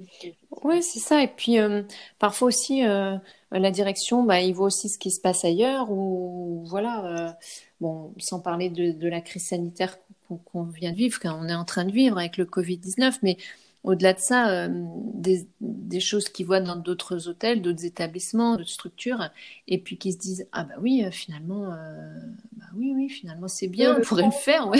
Oui, 0.64 0.84
c'est 0.84 1.00
ça. 1.00 1.24
Et 1.24 1.28
puis 1.28 1.60
euh, 1.60 1.84
parfois 2.20 2.48
aussi, 2.48 2.82
la 2.82 3.72
direction, 3.72 4.24
bah, 4.24 4.42
il 4.42 4.54
voit 4.54 4.68
aussi 4.68 4.90
ce 4.90 4.98
qui 4.98 5.12
se 5.12 5.20
passe 5.20 5.46
ailleurs. 5.46 5.92
Ou 5.92 6.64
voilà, 6.66 7.38
bon, 7.82 8.14
sans 8.18 8.40
parler 8.40 8.70
de, 8.70 8.92
de 8.92 9.08
la 9.08 9.22
crise 9.22 9.48
sanitaire 9.48 9.98
qu'on 10.46 10.64
vient 10.64 10.92
de 10.92 10.98
vivre, 10.98 11.20
qu'on 11.20 11.48
est 11.48 11.56
en 11.56 11.66
train 11.66 11.86
de 11.86 11.92
vivre 11.92 12.18
avec 12.18 12.38
le 12.38 12.46
Covid-19, 12.46 13.20
mais 13.22 13.38
au-delà 13.84 14.14
de 14.14 14.20
ça, 14.20 14.50
euh, 14.50 14.68
des, 15.14 15.48
des, 15.62 16.00
choses 16.00 16.30
qu'ils 16.30 16.46
voient 16.46 16.60
dans 16.60 16.76
d'autres 16.76 17.30
hôtels, 17.30 17.62
d'autres 17.62 17.86
établissements, 17.86 18.58
d'autres 18.58 18.70
structures, 18.70 19.30
et 19.68 19.78
puis 19.78 19.98
qui 19.98 20.14
se 20.14 20.18
disent 20.18 20.48
ah 20.52 20.64
bah 20.66 20.76
oui 20.82 21.04
euh, 21.06 21.12
finalement, 21.12 21.72
euh, 21.72 22.20
bah 22.54 22.66
oui 22.76 22.92
oui 22.96 23.10
finalement 23.10 23.48
c'est 23.48 23.68
bien, 23.68 23.98
on 23.98 24.02
pourrait 24.02 24.26
le 24.26 24.32
faire, 24.32 24.68
ouais. 24.68 24.80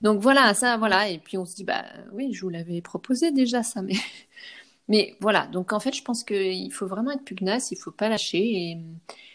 Donc 0.00 0.20
voilà 0.20 0.54
ça 0.54 0.76
voilà, 0.76 1.08
et 1.08 1.18
puis 1.18 1.36
on 1.36 1.44
se 1.44 1.54
dit 1.54 1.64
bah 1.64 1.84
oui 2.12 2.32
je 2.32 2.42
vous 2.42 2.48
l'avais 2.48 2.80
proposé 2.80 3.32
déjà 3.32 3.62
ça, 3.62 3.82
mais 3.82 3.94
mais 4.88 5.16
voilà 5.20 5.46
donc 5.46 5.72
en 5.72 5.80
fait 5.80 5.94
je 5.94 6.02
pense 6.02 6.24
qu'il 6.24 6.72
faut 6.72 6.86
vraiment 6.86 7.10
être 7.10 7.24
pugnace, 7.24 7.70
il 7.70 7.76
faut 7.76 7.90
pas 7.90 8.08
lâcher 8.08 8.38
et 8.38 8.78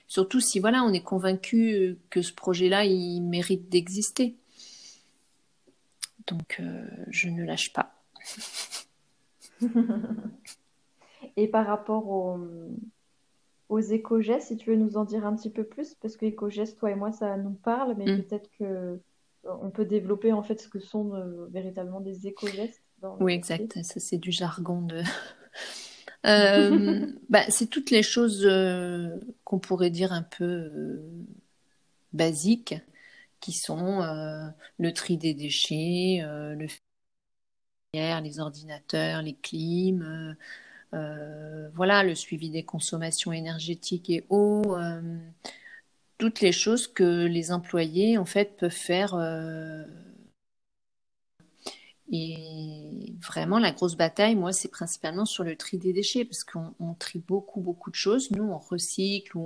surtout 0.08 0.40
si 0.40 0.60
voilà 0.60 0.84
on 0.84 0.94
est 0.94 1.04
convaincu 1.04 1.98
que 2.10 2.22
ce 2.22 2.34
projet-là 2.34 2.86
il 2.86 3.22
mérite 3.22 3.70
d'exister. 3.70 4.36
Donc, 6.28 6.58
euh, 6.60 6.86
je 7.10 7.30
ne 7.30 7.44
lâche 7.44 7.74
pas. 7.74 7.97
Et 11.38 11.48
par 11.48 11.66
rapport 11.66 12.10
aux, 12.10 12.40
aux 13.70 13.80
éco-gestes, 13.80 14.48
si 14.48 14.58
tu 14.58 14.70
veux 14.72 14.76
nous 14.76 14.98
en 14.98 15.06
dire 15.06 15.26
un 15.26 15.36
petit 15.36 15.50
peu 15.50 15.64
plus, 15.64 15.96
parce 15.96 16.18
que 16.18 16.26
éco-gestes, 16.26 16.78
toi 16.78 16.92
et 16.92 16.96
moi, 16.96 17.12
ça 17.12 17.38
nous 17.38 17.54
parle, 17.54 17.96
mais 17.98 18.06
mm. 18.06 18.24
peut-être 18.24 18.50
que 18.58 19.00
on 19.44 19.70
peut 19.70 19.86
développer 19.86 20.34
en 20.34 20.44
fait 20.44 20.60
ce 20.60 20.68
que 20.68 20.80
sont 20.80 21.14
euh, 21.14 21.48
véritablement 21.52 22.02
des 22.02 22.28
éco-gestes. 22.28 22.84
Oui, 23.20 23.34
exact. 23.34 23.82
Ça, 23.84 24.00
c'est 24.00 24.18
du 24.18 24.32
jargon 24.32 24.82
de. 24.82 25.02
Euh, 26.26 27.06
bah, 27.30 27.44
c'est 27.48 27.68
toutes 27.68 27.92
les 27.92 28.02
choses 28.04 28.50
qu'on 29.46 29.60
pourrait 29.60 29.92
dire 29.92 30.12
un 30.12 30.24
peu 30.24 31.00
basiques 32.12 32.76
qui 33.40 33.52
sont 33.52 34.02
euh, 34.02 34.48
le 34.78 34.94
tri 34.94 35.18
des 35.18 35.34
déchets, 35.34 36.20
euh, 36.24 36.56
le 37.98 38.22
les 38.22 38.40
ordinateurs, 38.40 39.22
les 39.22 39.36
clims, 39.36 40.36
euh, 40.94 41.70
voilà, 41.76 42.04
le 42.04 42.16
suivi 42.16 42.50
des 42.50 42.64
consommations 42.64 43.32
énergétiques 43.32 44.10
et 44.10 44.26
eau, 44.30 44.78
toutes 46.18 46.42
les 46.42 46.52
choses 46.52 46.88
que 46.88 47.26
les 47.26 47.52
employés 47.52 48.18
en 48.18 48.26
fait 48.26 48.58
peuvent 48.58 48.72
faire 48.72 49.16
et 52.10 53.14
vraiment, 53.22 53.60
la 53.60 53.72
grosse 53.72 53.96
bataille, 53.96 54.36
moi, 54.36 54.54
c'est 54.54 54.70
principalement 54.70 55.26
sur 55.26 55.44
le 55.44 55.58
tri 55.58 55.78
des 55.78 55.92
déchets, 55.92 56.24
parce 56.24 56.46
qu'on 56.46 56.94
trie 56.94 57.20
beaucoup, 57.20 57.60
beaucoup 57.60 57.90
de 57.90 57.96
choses. 57.96 58.32
Nous, 58.32 58.44
on 58.44 58.58
recycle, 58.58 59.38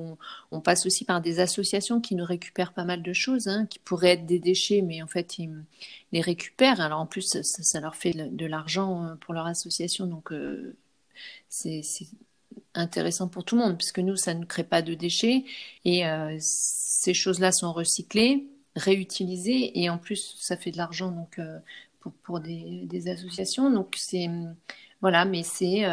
on, 0.51 0.61
passe 0.61 0.85
aussi 0.85 1.03
par 1.03 1.21
des 1.21 1.39
associations 1.39 2.01
qui 2.01 2.13
nous 2.13 2.25
récupèrent 2.25 2.73
pas 2.73 2.83
mal 2.83 3.01
de 3.01 3.13
choses, 3.13 3.47
hein, 3.47 3.65
qui 3.65 3.79
pourraient 3.79 4.11
être 4.11 4.27
des 4.27 4.37
déchets, 4.37 4.83
mais 4.83 5.01
en 5.01 5.07
fait, 5.07 5.39
ils 5.39 5.51
les 6.11 6.21
récupèrent. 6.21 6.81
Alors, 6.81 6.99
en 6.99 7.07
plus, 7.07 7.41
ça, 7.41 7.79
leur 7.79 7.95
fait 7.95 8.13
de, 8.13 8.45
l'argent 8.45 9.05
euh, 9.05 9.15
pour 9.15 9.33
leur 9.33 9.47
association, 9.47 10.05
donc 10.05 10.31
euh, 10.31 10.75
c'est 11.49 11.81
intéressant 12.75 13.27
pour 13.27 13.43
tout 13.43 13.55
le 13.55 13.63
monde, 13.63 13.77
puisque 13.77 13.99
nous, 13.99 14.17
ça 14.17 14.35
ne 14.35 14.45
crée 14.45 14.63
pas 14.63 14.83
de 14.83 14.93
déchets 14.93 15.45
et 15.83 16.03
ces 16.39 17.13
choses-là 17.13 17.51
sont 17.51 17.73
recyclées, 17.73 18.47
réutilisées 18.75 19.79
et 19.79 19.89
en 19.89 19.97
plus, 19.97 20.35
ça 20.39 20.55
fait 20.57 20.71
de 20.71 20.77
l'argent 20.77 21.11
donc 21.11 21.37
pour, 22.01 22.11
pour 22.23 22.39
des, 22.39 23.07
associations. 23.07 23.69
Donc 23.71 23.95
c'est 23.97 24.29
voilà, 25.01 25.25
mais 25.25 25.43
c'est 25.43 25.85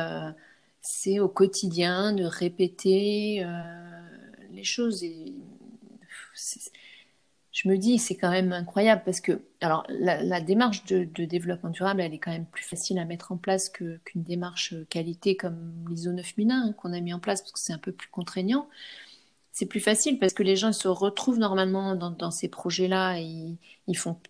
c'est 0.81 1.21
au 1.21 1.29
quotidien 1.29 2.13
de 2.13 2.25
répéter 2.25 3.45
les 4.51 4.65
choses 4.65 5.05
et 5.05 5.35
je 7.59 7.69
me 7.69 7.77
dis, 7.77 7.99
c'est 7.99 8.15
quand 8.15 8.31
même 8.31 8.53
incroyable 8.53 9.03
parce 9.05 9.21
que, 9.21 9.43
alors, 9.61 9.85
la, 9.89 10.41
démarche 10.41 10.85
de, 10.85 11.03
développement 11.25 11.71
durable, 11.71 12.01
elle 12.01 12.15
est 12.15 12.19
quand 12.19 12.31
même 12.31 12.47
plus 12.47 12.63
facile 12.63 13.01
à 13.01 13.05
mettre 13.05 13.33
en 13.33 13.37
place 13.37 13.69
qu'une 13.69 13.99
démarche 14.15 14.75
qualité 14.91 15.37
comme 15.37 15.85
l'ISO 15.91 16.13
9001 16.13 16.55
hein, 16.55 16.73
qu'on 16.75 16.93
a 16.93 17.01
mis 17.01 17.13
en 17.13 17.19
place 17.19 17.41
parce 17.41 17.51
que 17.51 17.59
c'est 17.59 17.73
un 17.73 17.79
peu 17.79 17.91
plus 17.91 18.09
contraignant. 18.11 18.69
C'est 19.51 19.67
plus 19.67 19.81
facile 19.81 20.21
parce 20.21 20.35
que 20.35 20.45
les 20.45 20.55
gens 20.55 20.73
se 20.73 20.87
retrouvent 20.87 21.41
normalement 21.41 21.97
dans, 21.97 22.31
ces 22.31 22.47
projets-là 22.47 23.19
et 23.19 23.57
ils, 23.89 23.99
font 23.99 24.21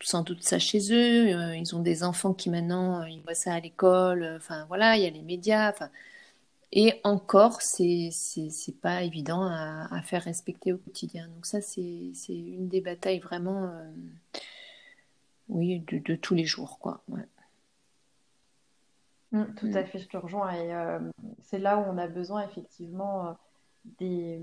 sans 0.00 0.22
doute 0.22 0.42
ça 0.42 0.58
chez 0.58 0.92
eux. 0.92 1.34
Euh, 1.34 1.56
ils 1.56 1.74
ont 1.74 1.80
des 1.80 2.04
enfants 2.04 2.34
qui 2.34 2.50
maintenant, 2.50 3.04
ils 3.04 3.20
voient 3.22 3.34
ça 3.34 3.54
à 3.54 3.60
l'école. 3.60 4.34
Enfin, 4.36 4.64
voilà, 4.66 4.96
il 4.96 5.02
y 5.02 5.06
a 5.06 5.10
les 5.10 5.22
médias. 5.22 5.70
Enfin, 5.70 5.90
et 6.72 7.00
encore, 7.02 7.62
c'est 7.62 8.10
c'est 8.12 8.80
pas 8.80 9.02
évident 9.02 9.42
à, 9.42 10.02
faire 10.02 10.22
respecter 10.22 10.72
au 10.72 10.78
quotidien. 10.78 11.26
Donc 11.28 11.46
ça, 11.46 11.60
c'est 11.62 12.12
une 12.28 12.68
des 12.68 12.80
batailles 12.80 13.20
vraiment, 13.20 13.64
euh, 13.64 13.90
oui, 15.48 15.80
de, 15.80 16.14
tous 16.14 16.34
les 16.34 16.44
jours, 16.44 16.78
quoi. 16.78 17.02
Mmh, 19.32 19.44
tout 19.56 19.70
à 19.74 19.84
fait, 19.84 19.98
je 19.98 20.08
te 20.08 20.16
rejoins. 20.18 20.52
Et 20.52 20.74
euh, 20.74 20.98
c'est 21.42 21.58
là 21.58 21.78
où 21.78 21.84
on 21.86 21.96
a 21.96 22.06
besoin 22.06 22.44
effectivement 22.44 23.28
euh, 23.28 23.32
des, 23.98 24.42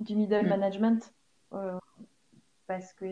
du 0.00 0.16
middle 0.16 0.46
mmh. 0.46 0.48
management. 0.48 1.12
Parce 2.72 2.94
que 2.94 3.04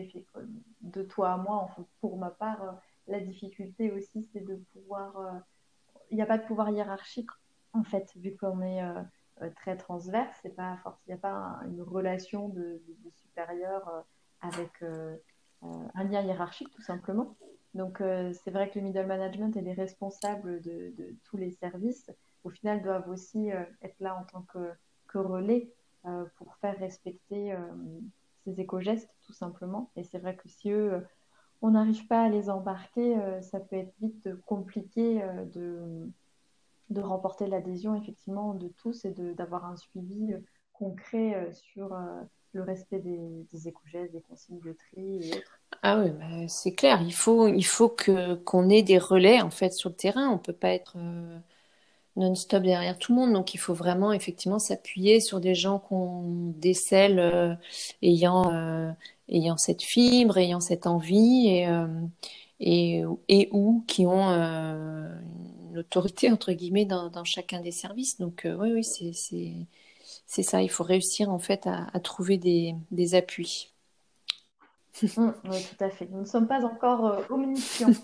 de 0.81 1.03
toi 1.03 1.33
à 1.33 1.37
moi, 1.37 1.69
pour 1.99 2.17
ma 2.17 2.31
part, 2.31 2.81
la 3.07 3.19
difficulté 3.19 3.91
aussi, 3.91 4.23
c'est 4.33 4.43
de 4.43 4.55
pouvoir. 4.73 5.41
Il 6.09 6.15
n'y 6.15 6.23
a 6.23 6.25
pas 6.25 6.37
de 6.37 6.45
pouvoir 6.45 6.69
hiérarchique 6.71 7.29
en 7.73 7.83
fait, 7.83 8.11
vu 8.15 8.35
qu'on 8.35 8.61
est 8.61 8.83
euh, 8.83 9.01
euh, 9.41 9.49
très 9.55 9.77
transverse, 9.77 10.35
c'est 10.41 10.55
pas 10.55 10.77
il 11.07 11.09
n'y 11.09 11.13
a 11.13 11.17
pas 11.17 11.59
une 11.67 11.81
relation 11.81 12.49
de, 12.49 12.81
supérieur 13.15 13.87
euh, 13.87 14.01
avec 14.41 14.83
un 15.61 16.03
lien 16.03 16.21
hiérarchique 16.21 16.71
tout 16.71 16.81
simplement. 16.81 17.35
Donc 17.73 17.99
c'est 17.99 18.51
vrai 18.51 18.69
que 18.69 18.79
le 18.79 18.85
middle 18.85 19.05
management 19.05 19.55
et 19.55 19.61
les 19.61 19.73
responsables 19.73 20.61
de, 20.61 20.93
tous 21.23 21.37
les 21.37 21.51
services, 21.51 22.11
au 22.43 22.49
final, 22.49 22.81
doivent 22.81 23.07
aussi 23.07 23.49
être 23.81 23.99
là 23.99 24.17
en 24.19 24.23
tant 24.23 24.41
que 24.41 25.17
relais 25.17 25.71
pour 26.35 26.55
faire 26.55 26.77
respecter 26.79 27.55
ces 28.43 28.59
éco-gestes 28.59 29.09
tout 29.25 29.33
simplement. 29.33 29.91
Et 29.95 30.03
c'est 30.03 30.19
vrai 30.19 30.35
que 30.35 30.49
si 30.49 30.71
eux, 30.71 31.05
on 31.61 31.71
n'arrive 31.71 32.07
pas 32.07 32.23
à 32.23 32.29
les 32.29 32.49
embarquer, 32.49 33.15
ça 33.41 33.59
peut 33.59 33.75
être 33.75 33.93
vite 34.01 34.29
compliqué 34.45 35.21
de 35.53 36.11
de 36.91 37.01
remporter 37.01 37.47
l'adhésion 37.47 37.95
effectivement 37.95 38.53
de 38.53 38.67
tous 38.67 39.05
et 39.05 39.13
d'avoir 39.35 39.65
un 39.65 39.77
suivi 39.77 40.33
euh, 40.33 40.39
concret 40.73 41.35
euh, 41.35 41.51
sur 41.53 41.93
euh, 41.93 42.21
le 42.53 42.63
respect 42.63 42.99
des, 42.99 43.67
éco-gestes, 43.67 44.11
des 44.11 44.21
consignes 44.21 44.59
de 44.59 44.73
tri. 44.73 45.31
Ah 45.83 45.99
oui, 45.99 46.11
bah, 46.11 46.47
c'est 46.47 46.73
clair. 46.73 47.01
Il 47.01 47.13
faut, 47.13 47.47
il 47.47 47.65
faut 47.65 47.87
que 47.87 48.35
qu'on 48.35 48.69
ait 48.69 48.83
des 48.83 48.97
relais 48.97 49.41
en 49.41 49.49
fait 49.49 49.71
sur 49.71 49.89
le 49.89 49.95
terrain. 49.95 50.29
On 50.29 50.37
peut 50.37 50.53
pas 50.53 50.73
être 50.73 50.97
non-stop 52.15 52.63
derrière 52.63 52.97
tout 52.97 53.13
le 53.13 53.19
monde. 53.19 53.33
Donc 53.33 53.53
il 53.53 53.57
faut 53.57 53.73
vraiment 53.73 54.13
effectivement 54.13 54.59
s'appuyer 54.59 55.19
sur 55.19 55.39
des 55.39 55.55
gens 55.55 55.79
qu'on 55.79 56.53
décèle 56.57 57.57
ayant 58.01 58.95
ayant 59.29 59.57
cette 59.57 59.81
fibre, 59.81 60.37
ayant 60.37 60.59
cette 60.59 60.87
envie 60.87 61.47
et 61.47 61.67
et, 62.63 63.01
et 63.27 63.49
ou 63.51 63.83
qui 63.87 64.05
ont 64.05 64.29
l'autorité 65.71 66.31
entre 66.31 66.51
guillemets 66.51 66.85
dans, 66.85 67.23
chacun 67.23 67.61
des 67.61 67.71
services. 67.71 68.19
Donc 68.19 68.45
euh, 68.45 68.55
oui, 68.55 68.73
oui, 68.73 68.83
c'est 68.83 70.43
ça. 70.43 70.61
Il 70.61 70.69
faut 70.69 70.83
réussir 70.83 71.29
en 71.29 71.39
fait 71.39 71.67
à, 71.67 71.99
trouver 71.99 72.37
des, 72.37 73.15
appuis. 73.15 73.71
Mmh, 75.01 75.31
oui, 75.45 75.65
tout 75.69 75.83
à 75.83 75.89
fait. 75.89 76.07
Nous 76.11 76.21
ne 76.21 76.25
sommes 76.25 76.47
pas 76.47 76.65
encore 76.65 77.05
euh, 77.05 77.21
omniscients. 77.29 77.93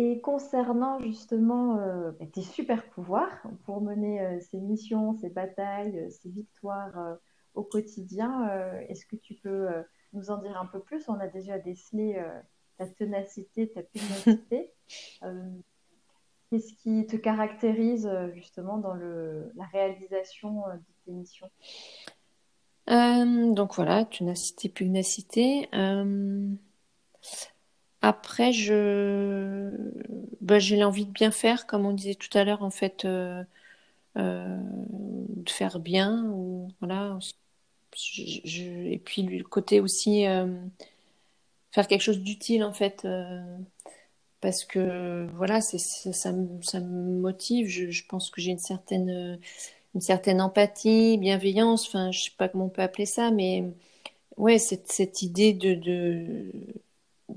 Euh, 0.00 0.12
et 0.12 0.20
concernant 0.20 1.00
justement 1.00 1.76
bah, 2.18 2.26
tes 2.32 2.42
super 2.42 2.88
pouvoirs 2.90 3.42
pour 3.64 3.80
mener 3.80 4.40
ces 4.40 4.58
missions, 4.58 5.14
ces 5.14 5.30
batailles, 5.30 6.10
ces 6.10 6.28
victoires 6.28 7.18
au 7.54 7.62
quotidien, 7.62 8.48
est-ce 8.88 9.06
que 9.06 9.16
tu 9.16 9.34
peux 9.34 9.68
nous 10.12 10.30
en 10.30 10.38
dire 10.38 10.56
un 10.60 10.66
peu 10.66 10.80
plus? 10.80 11.08
On 11.08 11.20
a 11.20 11.28
déjà 11.28 11.58
décelé 11.58 12.22
ta 12.80 12.86
ténacité, 12.86 13.70
ta 13.70 13.82
pugnacité. 13.82 14.72
Euh, 15.22 15.48
qu'est-ce 16.50 16.74
qui 16.82 17.06
te 17.06 17.14
caractérise 17.14 18.08
euh, 18.08 18.32
justement 18.32 18.78
dans 18.78 18.94
le, 18.94 19.52
la 19.54 19.64
réalisation 19.66 20.66
euh, 20.66 20.72
de 20.74 20.82
tes 21.04 21.12
missions? 21.12 21.48
Donc 22.88 23.76
voilà, 23.76 24.04
ténacité, 24.04 24.68
pugnacité. 24.68 25.68
Après, 28.02 28.52
je, 28.52 29.70
bah, 30.40 30.58
j'ai 30.58 30.76
l'envie 30.76 31.06
de 31.06 31.10
bien 31.12 31.30
faire, 31.30 31.66
comme 31.66 31.86
on 31.86 31.92
disait 31.92 32.14
tout 32.14 32.36
à 32.36 32.44
l'heure, 32.44 32.62
en 32.62 32.70
fait, 32.70 33.06
de 33.06 33.44
faire 35.48 35.78
bien, 35.80 36.24
ou 36.32 36.68
voilà. 36.80 37.18
et 38.18 38.98
puis 39.04 39.22
le 39.22 39.44
côté 39.44 39.80
aussi 39.80 40.24
faire 41.72 41.86
quelque 41.86 42.02
chose 42.02 42.20
d'utile 42.20 42.64
en 42.64 42.72
fait 42.72 43.04
euh, 43.04 43.40
parce 44.40 44.64
que 44.64 45.26
voilà 45.34 45.60
c'est 45.60 45.78
ça, 45.78 46.12
ça, 46.12 46.32
me 46.32 47.20
motive 47.20 47.68
je, 47.68 47.90
je 47.90 48.06
pense 48.06 48.30
que 48.30 48.40
j'ai 48.40 48.50
une 48.52 48.58
certaine 48.58 49.38
une 49.94 50.00
certaine 50.00 50.40
empathie 50.40 51.18
bienveillance 51.18 51.86
enfin 51.88 52.10
je 52.12 52.22
sais 52.22 52.30
pas 52.36 52.48
comment 52.48 52.66
on 52.66 52.70
peut 52.70 52.82
appeler 52.82 53.06
ça 53.06 53.30
mais 53.30 53.64
ouais 54.36 54.58
cette, 54.58 54.90
cette 54.92 55.22
idée 55.22 55.52
de, 55.52 55.74
de 55.74 56.52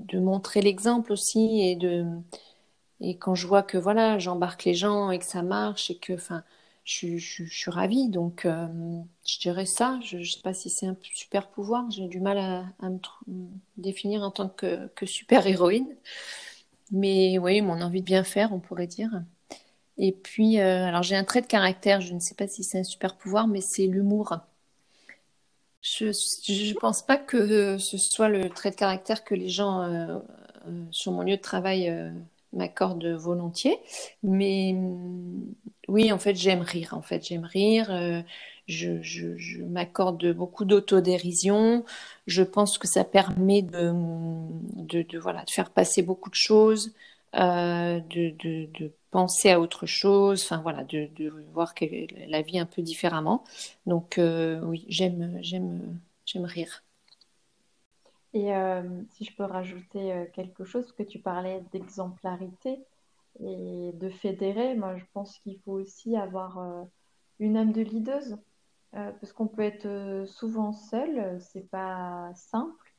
de 0.00 0.18
montrer 0.18 0.60
l'exemple 0.60 1.12
aussi 1.12 1.78
et 3.00 3.18
quand 3.18 3.34
je 3.34 3.46
vois 3.46 3.62
que 3.62 3.78
voilà 3.78 4.18
j'embarque 4.18 4.64
les 4.64 4.74
gens 4.74 5.10
et 5.10 5.18
que 5.18 5.24
ça 5.24 5.42
marche 5.42 5.90
et 5.90 5.96
que 5.96 6.14
enfin 6.14 6.44
je, 6.84 7.18
suis 7.18 7.70
ravie. 7.70 8.08
Donc, 8.08 8.44
euh, 8.44 8.66
je 9.26 9.38
dirais 9.40 9.66
ça. 9.66 9.98
Je 10.02 10.18
ne 10.18 10.24
sais 10.24 10.40
pas 10.42 10.54
si 10.54 10.70
c'est 10.70 10.86
un 10.86 10.96
super 11.14 11.48
pouvoir. 11.48 11.90
J'ai 11.90 12.08
du 12.08 12.20
mal 12.20 12.38
à, 12.38 12.90
me 12.90 12.98
définir 13.76 14.22
en 14.22 14.30
tant 14.30 14.48
que, 14.48 14.90
super 15.04 15.46
héroïne. 15.46 15.88
Mais 16.92 17.38
oui, 17.38 17.60
mon 17.62 17.80
envie 17.80 18.00
de 18.00 18.06
bien 18.06 18.24
faire, 18.24 18.52
on 18.52 18.60
pourrait 18.60 18.86
dire. 18.86 19.10
Et 19.98 20.12
puis, 20.12 20.60
euh, 20.60 20.86
alors 20.86 21.02
j'ai 21.02 21.16
un 21.16 21.24
trait 21.24 21.40
de 21.42 21.46
caractère. 21.46 22.00
Je 22.00 22.14
ne 22.14 22.20
sais 22.20 22.34
pas 22.34 22.48
si 22.48 22.64
c'est 22.64 22.80
un 22.80 22.84
super 22.84 23.16
pouvoir, 23.16 23.46
mais 23.48 23.60
c'est 23.60 23.86
l'humour. 23.86 24.38
Je 25.84 26.06
ne 26.06 26.78
pense 26.78 27.02
pas 27.02 27.18
que 27.18 27.78
ce 27.78 27.98
soit 27.98 28.28
le 28.28 28.48
trait 28.48 28.70
de 28.70 28.76
caractère 28.76 29.22
que 29.22 29.34
les 29.34 29.50
gens 29.50 29.82
euh, 29.82 30.18
sur 30.90 31.12
mon 31.12 31.22
lieu 31.22 31.36
de 31.36 31.42
travail 31.42 31.92
m'accorde 32.54 33.04
volontiers. 33.06 33.78
Mais 34.22 34.72
mm, 34.74 35.54
oui, 35.88 36.12
en 36.12 36.18
fait, 36.18 36.34
j'aime 36.34 36.62
rire. 36.62 36.94
En 36.94 37.02
fait, 37.02 37.26
j'aime 37.26 37.44
rire. 37.44 37.90
Euh, 37.90 38.22
je, 38.66 39.62
m'accorde 39.62 40.32
beaucoup 40.32 40.64
d'autodérision. 40.64 41.84
Je 42.26 42.42
pense 42.42 42.78
que 42.78 42.88
ça 42.88 43.04
permet 43.04 43.62
de, 43.62 45.18
voilà, 45.18 45.44
de 45.44 45.50
faire 45.50 45.70
passer 45.70 46.02
beaucoup 46.02 46.30
de 46.30 46.34
choses, 46.34 46.92
euh, 47.36 48.00
de, 48.10 48.90
penser 49.14 49.50
à 49.50 49.60
autre 49.60 49.86
chose, 49.86 50.42
enfin 50.42 50.60
voilà, 50.60 50.82
de, 50.82 51.08
voir 51.52 51.72
la 52.26 52.42
vie 52.42 52.58
un 52.58 52.66
peu 52.66 52.82
différemment. 52.82 53.44
Donc 53.86 54.18
euh, 54.18 54.60
oui, 54.62 54.84
j'aime, 54.88 55.38
j'aime, 55.40 56.00
j'aime 56.26 56.44
rire. 56.44 56.82
Et 58.32 58.52
euh, 58.52 58.82
si 59.10 59.24
je 59.24 59.32
peux 59.36 59.44
rajouter 59.44 60.12
euh, 60.12 60.24
quelque 60.32 60.64
chose, 60.64 60.90
que 60.90 61.04
tu 61.04 61.20
parlais 61.20 61.62
d'exemplarité 61.72 62.80
et 63.38 63.92
de 63.94 64.08
fédérer, 64.08 64.74
moi 64.74 64.96
je 64.96 65.04
pense 65.12 65.38
qu'il 65.38 65.60
faut 65.60 65.74
aussi 65.74 66.16
avoir 66.16 66.84
une 67.38 67.56
âme 67.56 67.70
de 67.70 67.82
leaduse, 67.82 68.36
parce 68.90 69.32
qu'on 69.32 69.46
peut 69.46 69.62
être 69.62 70.24
souvent 70.26 70.72
seul, 70.72 71.38
c'est 71.40 71.68
pas 71.68 72.32
simple. 72.34 72.94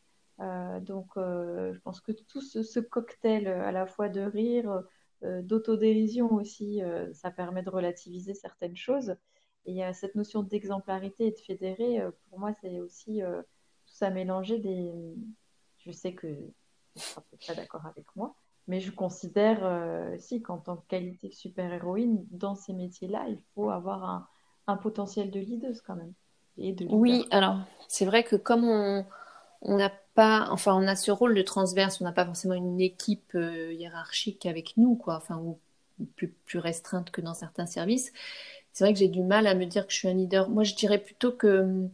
donc 0.81 1.07
je 1.15 1.77
pense 1.79 2.01
que 2.01 2.11
tout 2.11 2.41
ce, 2.41 2.79
cocktail 2.79 3.47
à 3.47 3.71
la 3.71 3.85
fois 3.85 4.09
de 4.09 4.21
rire, 4.21 4.83
d'autodérision 5.21 6.33
aussi, 6.33 6.81
ça 7.13 7.31
permet 7.31 7.63
de 7.63 7.69
relativiser 7.69 8.33
certaines 8.33 8.75
choses. 8.75 9.15
Et 9.65 9.81
cette 9.93 10.15
notion 10.15 10.43
d'exemplarité 10.43 11.27
et 11.27 11.31
de 11.31 11.39
fédérer, 11.39 11.99
pour 12.29 12.39
moi, 12.39 12.53
c'est 12.61 12.79
aussi 12.79 13.21
ça 13.85 14.09
mélanger 14.09 14.59
des. 14.59 14.93
Je 15.79 15.91
sais 15.91 16.13
que 16.13 16.27
tu 16.27 16.53
ne 16.95 17.01
seras 17.01 17.21
peut-être 17.21 17.47
pas 17.47 17.55
d'accord 17.55 17.85
avec 17.85 18.05
moi, 18.15 18.35
Mais 18.67 18.79
je 18.79 18.91
considère, 18.91 19.63
si, 20.19 20.41
qu'en 20.41 20.57
tant 20.57 20.77
que 20.77 20.87
qualité 20.87 21.31
super-héroïne, 21.31 22.25
dans 22.31 22.55
ces 22.55 22.73
métiers-là, 22.73 23.25
il 23.29 23.39
faut 23.53 23.69
avoir 23.69 24.29
un, 24.67 24.77
potentiel 24.77 25.31
de 25.31 25.39
leaduse 25.39 25.81
quand 25.81 25.95
même. 25.95 26.13
Et 26.57 26.73
de 26.73 26.87
oui, 26.89 27.25
alors 27.31 27.57
c'est 27.87 28.05
vrai 28.05 28.23
que 28.23 28.35
comme 28.35 28.63
on 29.61 29.77
n'a 29.77 29.91
pas, 30.15 30.47
enfin 30.51 30.73
on 30.75 30.87
a 30.87 30.95
ce 30.95 31.11
rôle 31.11 31.35
de 31.35 31.41
transverse, 31.41 32.01
on 32.01 32.05
n'a 32.05 32.11
pas 32.11 32.25
forcément 32.25 32.55
une 32.55 32.81
équipe 32.81 33.35
hiérarchique 33.35 34.45
avec 34.45 34.77
nous, 34.77 34.95
quoi, 34.95 35.17
enfin 35.17 35.37
ou 35.37 35.59
plus, 36.15 36.29
plus 36.45 36.59
restreinte 36.59 37.11
que 37.11 37.21
dans 37.21 37.33
certains 37.33 37.65
services. 37.65 38.11
C'est 38.73 38.83
vrai 38.83 38.93
que 38.93 38.99
j'ai 38.99 39.07
du 39.07 39.21
mal 39.21 39.47
à 39.47 39.55
me 39.55 39.65
dire 39.65 39.87
que 39.87 39.93
je 39.93 39.99
suis 39.99 40.07
un 40.07 40.13
leader. 40.13 40.49
Moi, 40.49 40.63
je 40.63 40.75
dirais 40.75 40.97
plutôt 40.97 41.31
que 41.31 41.61
hum, 41.61 41.89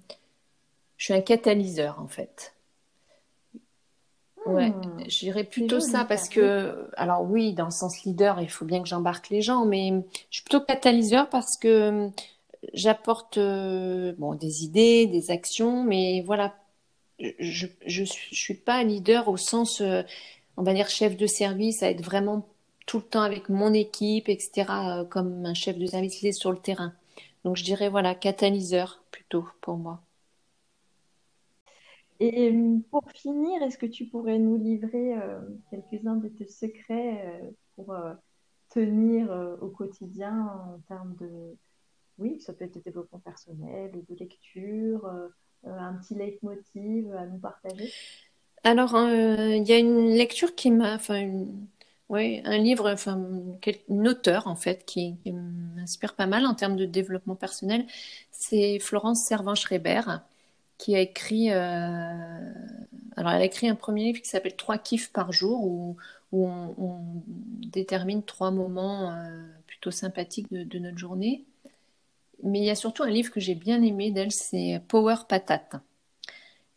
je 0.97 1.05
suis 1.05 1.13
un 1.13 1.21
catalyseur, 1.21 1.99
en 1.99 2.07
fait. 2.07 2.55
Ouais, 4.47 4.69
hmm. 4.69 5.03
je 5.07 5.19
dirais 5.19 5.43
plutôt 5.43 5.79
ça 5.79 6.03
parce 6.03 6.27
que, 6.27 6.89
alors 6.97 7.21
oui, 7.21 7.53
dans 7.53 7.65
le 7.65 7.71
sens 7.71 8.03
leader, 8.03 8.41
il 8.41 8.49
faut 8.49 8.65
bien 8.65 8.81
que 8.81 8.87
j'embarque 8.87 9.29
les 9.29 9.43
gens, 9.43 9.65
mais 9.65 9.91
je 10.31 10.37
suis 10.37 10.43
plutôt 10.43 10.61
catalyseur 10.61 11.29
parce 11.29 11.57
que 11.57 11.89
hum, 11.89 12.11
j'apporte 12.73 13.37
euh, 13.37 14.13
bon, 14.17 14.33
des 14.33 14.63
idées, 14.63 15.05
des 15.05 15.29
actions, 15.29 15.83
mais 15.83 16.23
voilà, 16.25 16.55
je 17.39 18.01
ne 18.01 18.05
suis 18.05 18.53
pas 18.53 18.83
leader 18.83 19.27
au 19.27 19.37
sens, 19.37 19.81
euh, 19.81 20.03
on 20.57 20.63
va 20.63 20.73
dire, 20.73 20.89
chef 20.89 21.17
de 21.17 21.27
service, 21.27 21.83
à 21.83 21.89
être 21.89 22.03
vraiment 22.03 22.47
tout 22.87 22.97
le 22.97 23.03
temps 23.03 23.21
avec 23.21 23.49
mon 23.49 23.73
équipe, 23.73 24.29
etc., 24.29 24.65
euh, 24.69 25.05
comme 25.05 25.45
un 25.45 25.53
chef 25.53 25.77
de 25.77 25.85
service 25.85 26.17
qui 26.17 26.27
est 26.27 26.31
sur 26.31 26.51
le 26.51 26.57
terrain. 26.57 26.93
Donc 27.43 27.57
je 27.57 27.63
dirais, 27.63 27.89
voilà, 27.89 28.15
catalyseur 28.15 29.03
plutôt 29.11 29.45
pour 29.61 29.77
moi. 29.77 30.01
Et 32.19 32.51
euh, 32.51 32.77
pour 32.91 33.03
finir, 33.11 33.61
est-ce 33.63 33.77
que 33.77 33.87
tu 33.87 34.05
pourrais 34.05 34.37
nous 34.37 34.57
livrer 34.57 35.15
quelques-uns 35.71 36.17
de 36.17 36.27
tes 36.27 36.47
secrets 36.47 37.41
pour 37.75 37.95
tenir 38.69 39.57
au 39.59 39.69
quotidien 39.69 40.47
en 40.47 40.79
termes 40.87 41.15
de, 41.15 41.57
oui, 42.19 42.39
ça 42.39 42.53
peut 42.53 42.65
être 42.65 42.75
de 42.75 42.81
développement 42.81 43.19
personnel, 43.19 43.91
de 43.91 44.15
lecture, 44.15 45.11
un 45.65 45.93
petit 45.93 46.15
leitmotiv 46.15 47.13
à 47.13 47.25
nous 47.25 47.37
partager 47.37 47.91
Alors, 48.63 48.95
il 48.97 49.63
y 49.67 49.73
a 49.73 49.77
une 49.77 50.09
lecture 50.09 50.55
qui 50.55 50.71
m'a, 50.71 50.95
enfin, 50.95 51.45
oui, 52.11 52.41
un 52.43 52.57
livre, 52.57 52.91
enfin, 52.91 53.25
une 53.87 54.07
auteure 54.09 54.47
en 54.47 54.57
fait 54.57 54.85
qui, 54.85 55.15
m'inspire 55.25 56.13
pas 56.13 56.27
mal 56.27 56.45
en 56.45 56.53
termes 56.53 56.75
de 56.75 56.85
développement 56.85 57.35
personnel, 57.35 57.85
c'est 58.31 58.79
Florence 58.79 59.23
Servan-Schreiber 59.23 60.01
qui 60.77 60.95
a 60.95 60.99
écrit, 60.99 61.51
euh, 61.51 62.53
alors 63.15 63.31
elle 63.31 63.41
a 63.41 63.45
écrit 63.45 63.69
un 63.69 63.75
premier 63.75 64.03
livre 64.05 64.21
qui 64.21 64.27
s'appelle 64.27 64.55
Trois 64.57 64.77
kiffs 64.77 65.13
par 65.13 65.31
jour 65.31 65.63
où, 65.63 65.95
on, 66.33 67.23
détermine 67.71 68.23
trois 68.23 68.51
moments 68.51 69.11
euh, 69.11 69.43
plutôt 69.67 69.91
sympathiques 69.91 70.51
de, 70.51 70.79
notre 70.79 70.97
journée. 70.97 71.45
Mais 72.43 72.59
il 72.59 72.65
y 72.65 72.69
a 72.69 72.75
surtout 72.75 73.03
un 73.03 73.09
livre 73.09 73.31
que 73.31 73.39
j'ai 73.39 73.55
bien 73.55 73.81
aimé 73.81 74.11
d'elle, 74.11 74.31
c'est 74.31 74.81
Power 74.87 75.17
Patate. 75.27 75.75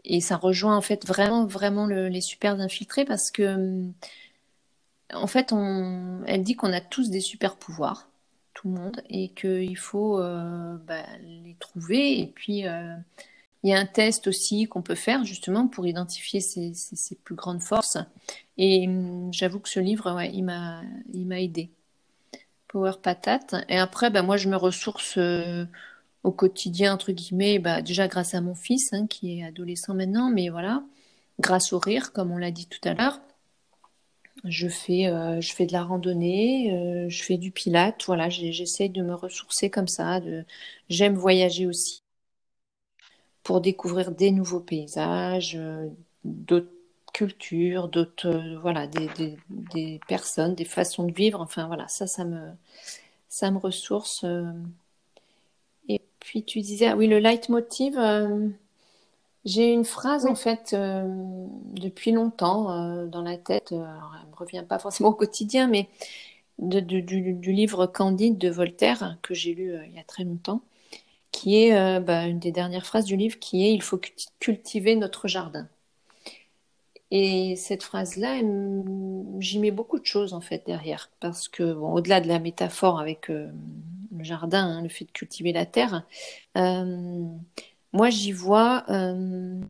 Et 0.04 0.20
ça 0.20 0.36
rejoint 0.36 0.76
en 0.76 0.82
fait 0.82 1.06
vraiment, 1.06 1.46
vraiment 1.46 1.86
les 1.86 2.20
super 2.20 2.60
infiltrés 2.60 3.04
parce 3.04 3.30
que 3.30 3.88
en 5.12 5.26
fait, 5.26 5.54
elle 6.26 6.42
dit 6.42 6.56
qu'on 6.56 6.72
a 6.72 6.80
tous 6.80 7.10
des 7.10 7.20
super 7.20 7.56
pouvoirs, 7.56 8.08
tout 8.54 8.68
le 8.68 8.74
monde, 8.74 9.02
et 9.08 9.28
qu'il 9.30 9.76
faut 9.76 10.20
euh, 10.20 10.76
bah, 10.86 11.04
les 11.22 11.56
trouver. 11.58 12.20
Et 12.20 12.26
puis, 12.26 12.66
euh, 12.66 12.94
il 13.62 13.70
y 13.70 13.74
a 13.74 13.78
un 13.78 13.86
test 13.86 14.26
aussi 14.26 14.66
qu'on 14.66 14.82
peut 14.82 14.94
faire 14.94 15.24
justement 15.24 15.68
pour 15.68 15.86
identifier 15.86 16.40
ses, 16.40 16.72
plus 17.24 17.34
grandes 17.34 17.62
forces. 17.62 17.98
Et 18.58 18.86
hum, 18.88 19.32
j'avoue 19.32 19.60
que 19.60 19.68
ce 19.68 19.80
livre, 19.80 20.20
il 20.32 20.44
m'a, 20.44 20.82
aidé. 21.40 21.70
Power 22.74 22.94
Patate. 23.00 23.54
Et 23.68 23.78
après, 23.78 24.10
bah, 24.10 24.22
moi, 24.22 24.36
je 24.36 24.48
me 24.48 24.56
ressource 24.56 25.16
euh, 25.16 25.64
au 26.24 26.32
quotidien, 26.32 26.92
entre 26.92 27.12
guillemets, 27.12 27.60
bah, 27.60 27.82
déjà 27.82 28.08
grâce 28.08 28.34
à 28.34 28.40
mon 28.40 28.56
fils, 28.56 28.92
hein, 28.92 29.06
qui 29.06 29.38
est 29.38 29.44
adolescent 29.44 29.94
maintenant, 29.94 30.28
mais 30.28 30.48
voilà, 30.48 30.82
grâce 31.38 31.72
au 31.72 31.78
rire, 31.78 32.12
comme 32.12 32.32
on 32.32 32.36
l'a 32.36 32.50
dit 32.50 32.66
tout 32.66 32.80
à 32.88 32.94
l'heure. 32.94 33.20
Je 34.42 34.66
fais, 34.66 35.06
euh, 35.06 35.40
je 35.40 35.54
fais 35.54 35.66
de 35.66 35.72
la 35.72 35.84
randonnée, 35.84 36.72
euh, 36.72 37.08
je 37.08 37.22
fais 37.22 37.36
du 37.36 37.52
pilate. 37.52 38.02
Voilà, 38.06 38.28
j'essaie 38.28 38.88
de 38.88 39.02
me 39.02 39.14
ressourcer 39.14 39.70
comme 39.70 39.88
ça. 39.88 40.20
J'aime 40.88 41.14
voyager 41.14 41.66
aussi 41.68 42.02
pour 43.44 43.60
découvrir 43.60 44.10
des 44.10 44.32
nouveaux 44.32 44.60
paysages, 44.60 45.58
d'autres 46.24 46.72
cultures, 47.14 47.88
d'autres, 47.88 48.58
voilà, 48.60 48.86
des, 48.86 49.08
des, 49.16 49.36
des, 49.48 50.00
personnes, 50.08 50.54
des 50.54 50.66
façons 50.66 51.04
de 51.04 51.12
vivre. 51.12 51.40
Enfin 51.40 51.66
voilà, 51.66 51.88
ça, 51.88 52.06
ça 52.06 52.24
me, 52.24 52.50
ça 53.28 53.50
me 53.50 53.58
ressource. 53.58 54.26
Et 55.88 56.02
puis 56.20 56.44
tu 56.44 56.60
disais, 56.60 56.88
ah 56.88 56.96
oui, 56.96 57.06
le 57.06 57.18
leitmotiv. 57.18 57.98
J'ai 59.44 59.72
une 59.72 59.84
phrase 59.84 60.26
en 60.26 60.34
fait 60.34 60.72
euh, 60.72 61.04
depuis 61.74 62.12
longtemps 62.12 62.70
euh, 62.70 63.06
dans 63.06 63.20
la 63.22 63.36
tête, 63.36 63.72
euh, 63.72 63.76
alors, 63.76 64.16
elle 64.22 64.30
me 64.30 64.36
revient 64.36 64.64
pas 64.66 64.78
forcément 64.78 65.10
au 65.10 65.14
quotidien, 65.14 65.68
mais 65.68 65.88
du, 66.58 67.02
livre 67.52 67.86
Candide 67.86 68.38
de 68.38 68.48
Voltaire 68.48 69.18
que 69.22 69.34
j'ai 69.34 69.54
lu 69.54 69.74
il 69.86 69.94
y 69.94 69.98
a 69.98 70.04
très 70.04 70.24
longtemps, 70.24 70.62
qui 71.32 71.56
est 71.64 72.00
bah, 72.00 72.26
une 72.26 72.38
des 72.38 72.52
dernières 72.52 72.86
phrases 72.86 73.04
du 73.04 73.16
livre, 73.16 73.38
qui 73.40 73.66
est 73.66 73.74
il 73.74 73.82
faut 73.82 74.00
cultiver 74.40 74.96
notre 74.96 75.28
jardin. 75.28 75.68
Et 77.16 77.54
cette 77.54 77.84
phrase-là, 77.84 78.40
j'y 79.38 79.58
mets 79.60 79.70
beaucoup 79.70 80.00
de 80.00 80.04
choses 80.04 80.34
en 80.34 80.40
fait 80.40 80.64
derrière, 80.66 81.10
parce 81.20 81.48
que 81.48 81.62
au-delà 81.62 82.20
de 82.20 82.26
la 82.26 82.40
métaphore 82.40 82.98
avec 82.98 83.28
le 83.28 83.52
jardin, 84.18 84.64
hein, 84.66 84.82
le 84.82 84.88
fait 84.88 85.04
de 85.04 85.12
cultiver 85.12 85.52
la 85.52 85.64
terre. 85.64 86.04
Moi, 87.94 88.10
j'y 88.10 88.32
vois 88.32 88.84
euh, 88.90 89.60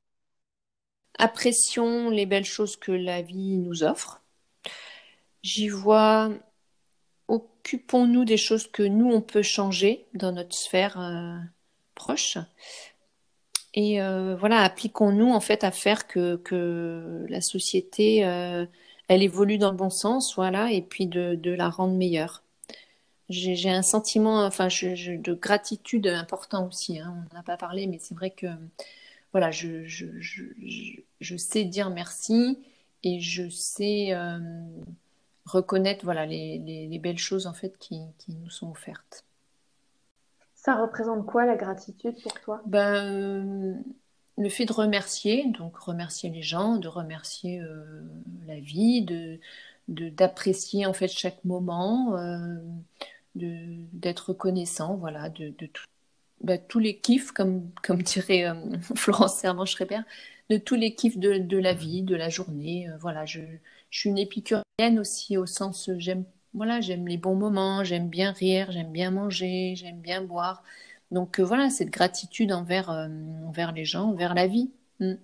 apprécions 1.18 2.09
les 2.09 2.24
belles 2.24 2.46
choses 2.46 2.76
que 2.76 2.90
la 2.90 3.20
vie 3.20 3.59
nous 3.59 3.85
offre. 3.85 4.22
J'y 5.42 5.68
vois 5.68 6.30
occupons-nous 7.28 8.24
des 8.24 8.38
choses 8.38 8.66
que 8.66 8.83
nous, 8.83 9.11
on 9.12 9.20
peut 9.20 9.42
changer 9.42 10.07
dans 10.14 10.33
notre 10.33 10.57
sphère 10.57 10.98
euh, 10.98 11.37
proche. 11.94 12.38
Et 13.74 14.00
euh, 14.00 14.37
voilà, 14.37 14.60
appliquons-nous 14.62 15.32
en 15.32 15.40
fait 15.40 15.64
à 15.64 15.70
faire 15.70 16.06
que, 16.06 16.37
que 16.37 17.26
la 17.28 17.40
société, 17.40 18.18
elle 18.18 19.22
évolue 19.22 19.58
dans 19.58 19.70
le 19.70 19.76
bon 19.76 19.90
sens, 19.90 20.34
voilà, 20.37 20.70
et 20.72 20.82
puis 20.82 21.06
de, 21.06 21.50
la 21.50 21.68
rendre 21.70 21.94
meilleure 21.94 22.42
j'ai 23.30 23.70
un 23.70 23.82
sentiment 23.82 24.44
enfin, 24.44 24.68
de 24.68 25.32
gratitude 25.32 26.06
important 26.06 26.68
aussi. 26.68 27.00
Hein. 27.00 27.24
On 27.32 27.34
n'en 27.34 27.40
a 27.40 27.42
pas 27.42 27.56
parlé, 27.56 27.87
mais 27.87 27.98
c'est 27.98 28.14
vrai 28.14 28.30
que 28.30 28.46
voilà, 29.32 29.50
je, 29.50 29.84
sais 31.37 31.64
dire 31.64 31.90
merci 31.90 32.58
et 33.02 33.20
je 33.20 33.48
sais 33.48 34.12
euh, 34.12 34.38
reconnaître 35.44 36.04
voilà, 36.04 36.24
les, 36.24 36.58
les, 36.58 36.98
belles 37.00 37.18
choses 37.18 37.48
en 37.48 37.52
fait 37.52 37.76
qui, 37.78 38.00
qui, 38.18 38.32
nous 38.34 38.48
sont 38.48 38.70
offertes. 38.70 39.24
Ça 40.64 40.77
représente 40.77 41.27
quoi 41.27 41.44
la 41.44 41.57
gratitude 41.57 42.14
pour 42.22 42.33
toi? 42.40 42.62
Ben, 42.66 43.83
Le 44.38 44.48
fait 44.48 44.64
de 44.64 44.72
remercier, 44.72 45.46
donc 45.50 45.77
remercier 45.77 46.31
les 46.31 46.42
gens, 46.42 46.77
de 46.77 46.88
remercier 46.88 47.61
euh, 47.61 48.03
la 48.46 48.59
vie, 48.59 49.03
de 49.03 49.38
d'apprécier 49.87 50.87
en 50.87 50.94
fait 50.94 51.09
chaque 51.09 51.44
moment. 51.44 52.16
Euh, 52.16 52.57
d'être 53.35 54.31
reconnaissant, 54.31 54.94
voilà, 54.96 55.29
de, 55.29 55.53
de 55.59 55.66
tout, 55.66 55.85
bah, 56.40 56.59
tous 56.59 56.79
les 56.79 56.98
kiffs, 56.98 57.33
comme, 57.33 57.70
comme 57.83 58.03
dirait 58.03 58.44
euh, 58.44 58.55
Florence 58.94 59.37
Servan-Schreiber, 59.38 60.00
de 60.50 60.57
tous 60.57 60.74
les 60.77 60.94
kiffs 60.94 61.18
de, 61.18 61.38
de, 61.38 61.59
la 61.59 61.72
vie, 61.72 62.03
de 62.03 62.14
la 62.14 62.29
journée. 62.29 62.88
Euh, 62.88 62.96
voilà, 63.00 63.24
je, 63.27 63.40
je, 63.90 63.98
suis 63.98 64.11
une 64.11 64.18
épicurienne 64.18 64.98
aussi 64.98 65.37
au 65.37 65.46
sens, 65.46 65.90
j'aime 65.98 66.24
voilà, 66.54 66.80
j'aime 66.80 67.06
les 67.06 67.18
bons 67.18 67.34
moments, 67.34 67.84
j'aime 67.84 68.08
bien 68.08 68.32
rire, 68.32 68.70
j'aime 68.70 68.92
bien 68.92 69.10
manger, 69.10 69.74
j'aime 69.76 70.00
bien 70.00 70.22
boire. 70.22 70.62
Donc 71.10 71.38
euh, 71.38 71.44
voilà, 71.44 71.70
cette 71.70 71.90
gratitude 71.90 72.52
envers, 72.52 72.90
envers 73.46 73.72
les 73.72 73.84
gens, 73.84 74.10
envers 74.10 74.34
la 74.34 74.46
vie. 74.46 74.72
Mm. 75.00 75.14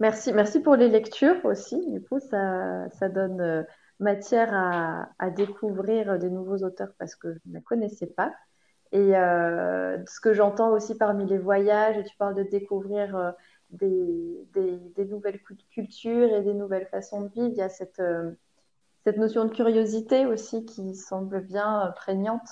Merci, 0.00 0.32
merci 0.32 0.60
pour 0.60 0.74
les 0.74 0.88
lectures 0.88 1.44
aussi. 1.44 1.80
Du 1.90 2.02
coup, 2.02 2.18
ça, 2.18 2.90
ça 2.90 3.08
donne 3.08 3.64
matière 4.02 4.50
à, 5.18 5.30
découvrir 5.30 6.18
des 6.18 6.28
nouveaux 6.28 6.58
auteurs 6.58 6.92
parce 6.98 7.14
que 7.14 7.32
je 7.32 7.40
ne 7.46 7.60
connaissais 7.60 8.06
pas. 8.08 8.34
Et 8.90 9.16
euh, 9.16 10.04
ce 10.06 10.20
que 10.20 10.34
j'entends 10.34 10.70
aussi 10.72 10.96
parmi 10.96 11.24
les 11.24 11.38
voyages, 11.38 12.04
tu 12.04 12.14
parles 12.18 12.34
de 12.34 12.42
découvrir 12.42 13.16
euh, 13.16 13.30
des, 13.70 14.46
des, 14.52 15.04
nouvelles 15.06 15.40
cultures 15.70 16.30
et 16.34 16.42
des 16.42 16.52
nouvelles 16.52 16.88
façons 16.88 17.22
de 17.22 17.28
vivre, 17.28 17.48
il 17.48 17.56
y 17.56 17.62
a 17.62 17.70
cette, 17.70 18.00
euh, 18.00 18.32
cette 19.04 19.16
notion 19.16 19.44
de 19.44 19.50
curiosité 19.52 20.26
aussi 20.26 20.64
qui 20.64 20.94
semble 20.94 21.42
bien 21.42 21.92
prégnante. 21.96 22.48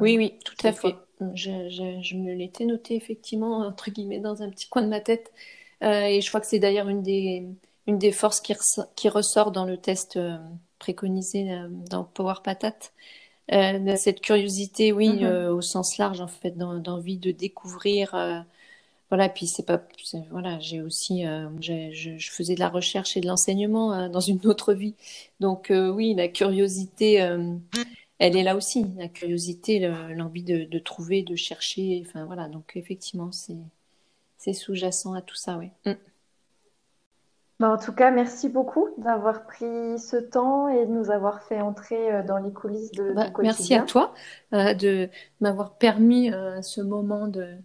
oui, 0.00 0.16
oui, 0.16 0.38
tout 0.44 0.66
à 0.66 0.72
fait. 0.72 0.96
Je, 1.34 1.68
je, 1.68 2.16
me 2.16 2.32
l'étais 2.32 2.64
noté 2.64 2.96
effectivement, 2.96 3.58
entre 3.66 3.90
guillemets, 3.90 4.20
dans 4.20 4.42
un 4.42 4.50
petit 4.50 4.68
coin 4.68 4.82
de 4.82 4.88
ma 4.88 5.00
tête. 5.00 5.32
et 5.82 6.20
je 6.20 6.28
crois 6.28 6.40
que 6.40 6.46
c'est 6.46 6.58
d'ailleurs 6.58 6.88
une 6.88 7.02
des, 7.02 7.46
une 7.86 7.98
des 7.98 8.12
forces 8.12 8.40
qui, 8.40 8.54
qui, 8.96 9.08
ressort 9.08 9.50
dans 9.50 9.64
le 9.64 9.76
test 9.76 10.18
préconisé 10.78 11.46
dans 11.90 12.04
Power 12.04 12.36
Patate. 12.42 12.92
cette 13.50 14.20
curiosité, 14.20 14.92
oui, 14.92 15.22
mm-hmm. 15.22 15.48
au 15.48 15.60
sens 15.60 15.98
large, 15.98 16.20
en 16.20 16.28
fait, 16.28 16.56
d'envie 16.56 17.18
de 17.18 17.32
découvrir 17.32 18.14
voilà, 19.10 19.28
puis 19.28 19.48
c'est 19.48 19.66
pas, 19.66 19.82
voilà, 20.30 20.60
j'ai 20.60 20.80
aussi, 20.80 21.26
euh, 21.26 21.48
je, 21.60 22.30
faisais 22.30 22.54
de 22.54 22.60
la 22.60 22.68
recherche 22.68 23.16
et 23.16 23.20
de 23.20 23.26
l'enseignement 23.26 23.90
hein, 23.92 24.08
dans 24.08 24.20
une 24.20 24.46
autre 24.46 24.72
vie. 24.72 24.94
Donc 25.40 25.72
euh, 25.72 25.90
oui, 25.90 26.14
la 26.14 26.28
curiosité, 26.28 27.20
euh, 27.20 27.54
elle 28.20 28.36
est 28.36 28.44
là 28.44 28.54
aussi. 28.54 28.86
La 28.96 29.08
curiosité, 29.08 29.80
l'envie 30.14 30.44
de, 30.44 30.78
trouver, 30.78 31.22
de 31.22 31.34
chercher. 31.34 32.04
Enfin 32.06 32.24
voilà, 32.24 32.46
donc 32.46 32.76
effectivement, 32.76 33.32
c'est, 33.32 33.58
c'est 34.38 34.52
sous-jacent 34.52 35.12
à 35.14 35.22
tout 35.22 35.36
ça, 35.36 35.58
oui. 35.58 35.70
Mm. 35.86 35.98
Bah, 37.58 37.70
en 37.70 37.78
tout 37.78 37.92
cas, 37.92 38.12
merci 38.12 38.48
beaucoup 38.48 38.88
d'avoir 38.96 39.44
pris 39.44 39.98
ce 39.98 40.16
temps 40.16 40.68
et 40.68 40.86
de 40.86 40.92
nous 40.92 41.10
avoir 41.10 41.42
fait 41.42 41.60
entrer 41.60 42.22
dans 42.28 42.38
les 42.38 42.52
coulisses 42.52 42.92
de, 42.92 43.12
bah, 43.12 43.26
Merci 43.40 43.74
à 43.74 43.82
toi 43.82 44.14
de 44.52 45.10
m'avoir 45.40 45.74
permis 45.74 46.30
ce 46.62 46.80
moment 46.80 47.26
de 47.26 47.58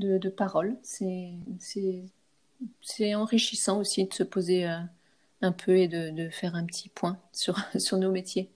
de, 0.00 0.28
parole. 0.28 0.76
C'est 0.82 1.34
enrichissant 3.14 3.78
aussi 3.80 4.06
de 4.06 4.12
se 4.12 4.22
poser 4.22 4.66
euh, 4.68 4.78
un 5.42 5.52
peu 5.52 5.76
et 5.76 5.88
de, 5.88 6.28
faire 6.28 6.54
un 6.54 6.64
petit 6.64 6.88
point 6.88 7.18
sur, 7.32 7.58
sur 7.78 7.98
nos 7.98 8.10
métiers. 8.10 8.50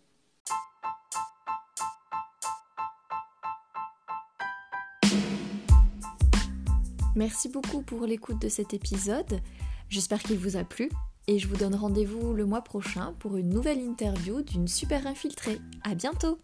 Merci 7.17 7.49
beaucoup 7.49 7.83
pour 7.83 8.07
l'écoute 8.07 8.43
de 8.43 8.49
cet 8.49 8.75
épisode. 8.75 9.41
J'espère 9.89 10.21
qu'il 10.21 10.37
vous 10.37 10.57
a 10.57 10.65
plu 10.65 10.91
et 11.29 11.39
je 11.39 11.47
vous 11.47 11.57
donne 11.57 11.77
rendez-vous 11.77 12.33
le 12.35 12.45
mois 12.45 12.63
prochain 12.63 13.15
pour 13.21 13.37
une 13.37 13.51
nouvelle 13.51 13.81
interview 13.81 14.43
d'une 14.43 14.67
super 14.67 15.07
infiltrée. 15.07 15.61
À 15.85 15.95
bientôt! 15.95 16.41